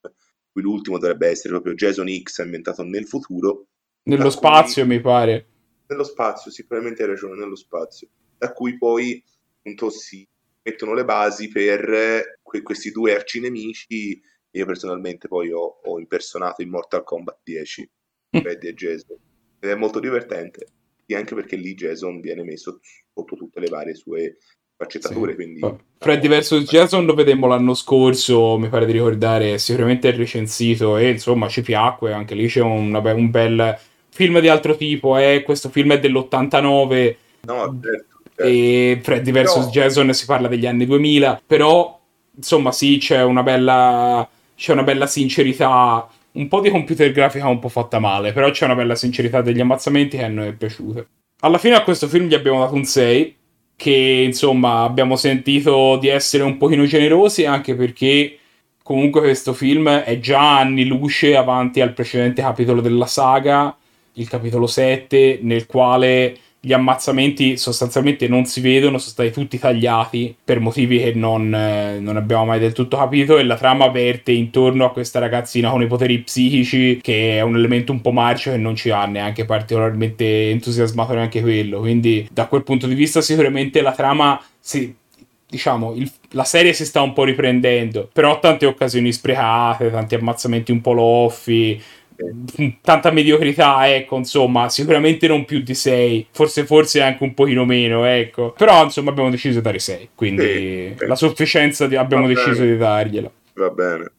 qui 0.50 0.62
l'ultimo 0.62 0.98
dovrebbe 0.98 1.28
essere 1.28 1.50
proprio 1.50 1.74
Jason 1.74 2.08
X 2.22 2.40
ambientato 2.40 2.82
nel 2.82 3.06
futuro. 3.06 3.68
Nello 4.04 4.30
spazio 4.30 4.84
cui... 4.84 4.96
mi 4.96 5.00
pare. 5.00 5.46
Nello 5.86 6.04
spazio, 6.04 6.50
sicuramente 6.50 7.02
hai 7.02 7.08
ragione, 7.08 7.36
nello 7.36 7.56
spazio, 7.56 8.08
da 8.36 8.52
cui 8.52 8.76
poi 8.76 9.22
appunto 9.58 9.90
si 9.90 10.26
mettono 10.62 10.94
le 10.94 11.04
basi 11.04 11.48
per 11.48 12.38
que- 12.42 12.62
questi 12.62 12.90
due 12.90 13.14
arcinemici. 13.14 14.20
Io 14.54 14.66
personalmente 14.66 15.28
poi 15.28 15.50
ho, 15.50 15.80
ho 15.82 15.98
impersonato 15.98 16.60
in 16.60 16.68
Mortal 16.68 17.04
Kombat 17.04 17.40
10, 17.42 17.90
Freddy 18.42 18.68
e 18.68 18.74
Jason 18.74 19.18
ed 19.62 19.70
è 19.70 19.74
molto 19.76 20.00
divertente 20.00 20.66
e 21.06 21.14
anche 21.14 21.36
perché 21.36 21.54
lì 21.54 21.74
Jason 21.74 22.20
viene 22.20 22.42
messo 22.42 22.80
sotto 23.14 23.36
tutte 23.36 23.60
le 23.60 23.68
varie 23.68 23.94
sue 23.94 24.38
sfaccettature 24.74 25.30
sì. 25.30 25.36
quindi 25.36 25.60
Freddy 25.98 26.26
vs 26.26 26.64
Jason 26.66 27.04
lo 27.04 27.14
vedemmo 27.14 27.46
l'anno 27.46 27.74
scorso 27.74 28.58
mi 28.58 28.68
pare 28.68 28.86
di 28.86 28.92
ricordare 28.92 29.58
sicuramente 29.58 30.08
è 30.08 30.16
recensito 30.16 30.96
e 30.96 31.10
insomma 31.10 31.48
ci 31.48 31.62
piacque 31.62 32.12
anche 32.12 32.34
lì 32.34 32.48
c'è 32.48 32.60
un, 32.60 32.92
un 32.92 33.30
bel 33.30 33.78
film 34.08 34.40
di 34.40 34.48
altro 34.48 34.76
tipo 34.76 35.16
eh? 35.16 35.42
questo 35.44 35.68
film 35.68 35.92
è 35.92 36.00
dell'89 36.00 37.16
no 37.42 37.78
certo, 37.80 38.20
certo. 38.34 38.42
e 38.42 39.00
Freddy 39.00 39.30
vs 39.30 39.56
no. 39.56 39.66
Jason 39.70 40.12
si 40.12 40.24
parla 40.26 40.48
degli 40.48 40.66
anni 40.66 40.86
2000 40.86 41.42
però 41.46 42.00
insomma 42.34 42.72
sì 42.72 42.98
c'è 42.98 43.22
una 43.22 43.44
bella 43.44 44.28
c'è 44.56 44.72
una 44.72 44.82
bella 44.82 45.06
sincerità 45.06 46.08
un 46.32 46.48
po' 46.48 46.60
di 46.60 46.70
computer 46.70 47.10
grafica 47.12 47.48
un 47.48 47.58
po' 47.58 47.68
fatta 47.68 47.98
male, 47.98 48.32
però 48.32 48.50
c'è 48.50 48.64
una 48.64 48.74
bella 48.74 48.94
sincerità 48.94 49.42
degli 49.42 49.60
ammazzamenti 49.60 50.16
che 50.16 50.24
a 50.24 50.28
noi 50.28 50.48
è 50.48 50.52
piaciuta. 50.52 51.06
Alla 51.40 51.58
fine 51.58 51.74
a 51.74 51.82
questo 51.82 52.08
film 52.08 52.26
gli 52.26 52.34
abbiamo 52.34 52.60
dato 52.60 52.74
un 52.74 52.84
6, 52.84 53.36
che 53.76 54.22
insomma 54.24 54.82
abbiamo 54.82 55.16
sentito 55.16 55.96
di 55.96 56.08
essere 56.08 56.44
un 56.44 56.56
pochino 56.56 56.84
generosi, 56.84 57.44
anche 57.44 57.74
perché 57.74 58.38
comunque 58.82 59.20
questo 59.20 59.52
film 59.52 59.88
è 59.88 60.18
già 60.20 60.58
anni 60.58 60.84
luce 60.84 61.36
avanti 61.36 61.80
al 61.80 61.92
precedente 61.92 62.42
capitolo 62.42 62.80
della 62.80 63.06
saga, 63.06 63.76
il 64.14 64.28
capitolo 64.28 64.66
7, 64.66 65.40
nel 65.42 65.66
quale 65.66 66.36
gli 66.64 66.72
ammazzamenti 66.72 67.56
sostanzialmente 67.56 68.28
non 68.28 68.44
si 68.44 68.60
vedono, 68.60 68.98
sono 68.98 69.10
stati 69.10 69.32
tutti 69.32 69.58
tagliati 69.58 70.32
per 70.44 70.60
motivi 70.60 70.98
che 70.98 71.12
non, 71.12 71.52
eh, 71.52 71.98
non, 71.98 72.16
abbiamo 72.16 72.44
mai 72.44 72.60
del 72.60 72.72
tutto 72.72 72.98
capito 72.98 73.36
e 73.36 73.42
la 73.42 73.56
trama 73.56 73.88
verte 73.88 74.30
intorno 74.30 74.84
a 74.84 74.92
questa 74.92 75.18
ragazzina 75.18 75.70
con 75.70 75.82
i 75.82 75.88
poteri 75.88 76.20
psichici 76.20 77.00
che 77.02 77.38
è 77.38 77.40
un 77.40 77.56
elemento 77.56 77.90
un 77.90 78.00
po' 78.00 78.12
marcio 78.12 78.52
che 78.52 78.58
non 78.58 78.76
ci 78.76 78.90
ha 78.90 79.06
neanche 79.06 79.44
particolarmente 79.44 80.50
entusiasmato 80.50 81.14
neanche 81.14 81.40
quello, 81.40 81.80
quindi 81.80 82.28
da 82.30 82.46
quel 82.46 82.62
punto 82.62 82.86
di 82.86 82.94
vista 82.94 83.20
sicuramente 83.20 83.82
la 83.82 83.92
trama 83.92 84.40
si, 84.60 84.94
diciamo, 85.48 85.94
il, 85.94 86.08
la 86.30 86.44
serie 86.44 86.72
si 86.74 86.86
sta 86.86 87.02
un 87.02 87.12
po' 87.12 87.24
riprendendo, 87.24 88.08
però 88.12 88.38
tante 88.38 88.66
occasioni 88.66 89.12
sprecate, 89.12 89.90
tanti 89.90 90.14
ammazzamenti 90.14 90.70
un 90.70 90.80
po' 90.80 90.92
loffi, 90.92 91.82
tanta 92.80 93.10
mediocrità, 93.10 93.92
ecco, 93.94 94.16
insomma, 94.16 94.68
sicuramente 94.68 95.26
non 95.26 95.44
più 95.44 95.60
di 95.60 95.74
6, 95.74 96.28
forse 96.30 96.64
forse 96.64 97.02
anche 97.02 97.22
un 97.22 97.34
pochino 97.34 97.64
meno, 97.64 98.04
ecco. 98.04 98.54
Però 98.56 98.84
insomma 98.84 99.10
abbiamo 99.10 99.30
deciso 99.30 99.58
di 99.58 99.64
dare 99.64 99.78
6, 99.78 100.10
quindi 100.14 100.94
sì, 100.96 101.06
la 101.06 101.16
sufficienza 101.16 101.86
di, 101.86 101.96
abbiamo 101.96 102.26
deciso 102.26 102.62
di 102.62 102.76
dargliela. 102.76 103.30
Va 103.54 103.70
bene. 103.70 104.10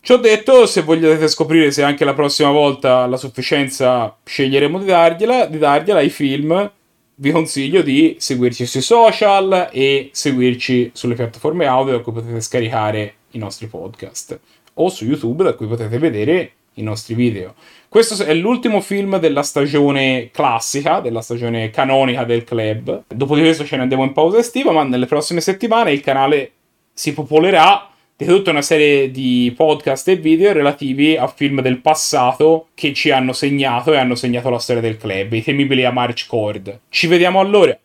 Ci 0.00 0.12
ho 0.12 0.18
detto, 0.18 0.66
se 0.66 0.82
vogliate 0.82 1.28
scoprire 1.28 1.70
se 1.70 1.82
anche 1.82 2.04
la 2.04 2.12
prossima 2.12 2.50
volta 2.50 3.06
la 3.06 3.16
sufficienza 3.16 4.14
sceglieremo 4.22 4.78
di 4.78 4.84
dargliela, 4.84 5.46
di 5.46 5.56
dargliela 5.56 6.00
ai 6.00 6.10
film, 6.10 6.70
vi 7.16 7.30
consiglio 7.30 7.80
di 7.80 8.16
seguirci 8.18 8.66
sui 8.66 8.82
social 8.82 9.70
e 9.72 10.10
seguirci 10.12 10.90
sulle 10.92 11.14
piattaforme 11.14 11.64
audio 11.64 11.96
da 11.96 12.02
cui 12.02 12.12
potete 12.12 12.40
scaricare 12.40 13.14
i 13.30 13.38
nostri 13.38 13.66
podcast 13.66 14.38
o 14.74 14.88
su 14.88 15.04
YouTube 15.04 15.44
da 15.44 15.54
cui 15.54 15.66
potete 15.66 15.98
vedere 15.98 16.52
i 16.74 16.82
nostri 16.82 17.14
video. 17.14 17.54
Questo 17.88 18.22
è 18.24 18.34
l'ultimo 18.34 18.80
film 18.80 19.18
della 19.18 19.42
stagione 19.42 20.30
classica, 20.32 21.00
della 21.00 21.20
stagione 21.20 21.70
canonica 21.70 22.24
del 22.24 22.44
club. 22.44 23.04
Dopo 23.08 23.34
di 23.34 23.42
questo 23.42 23.64
ce 23.64 23.76
ne 23.76 23.82
andiamo 23.82 24.04
in 24.04 24.12
pausa 24.12 24.38
estiva, 24.38 24.72
ma 24.72 24.82
nelle 24.82 25.06
prossime 25.06 25.40
settimane 25.40 25.92
il 25.92 26.00
canale 26.00 26.50
si 26.92 27.12
popolerà 27.12 27.88
di 28.16 28.24
tutta 28.26 28.50
una 28.50 28.62
serie 28.62 29.10
di 29.10 29.52
podcast 29.56 30.08
e 30.08 30.16
video 30.16 30.52
relativi 30.52 31.16
a 31.16 31.26
film 31.26 31.60
del 31.60 31.80
passato 31.80 32.68
che 32.74 32.92
ci 32.92 33.10
hanno 33.10 33.32
segnato 33.32 33.92
e 33.92 33.96
hanno 33.96 34.14
segnato 34.14 34.50
la 34.50 34.58
storia 34.58 34.82
del 34.82 34.96
club, 34.96 35.32
i 35.32 35.42
temibili 35.42 35.84
a 35.84 35.90
March 35.90 36.26
Cord. 36.26 36.80
Ci 36.88 37.06
vediamo 37.06 37.40
allora. 37.40 37.76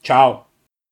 Ciao. 0.00 0.45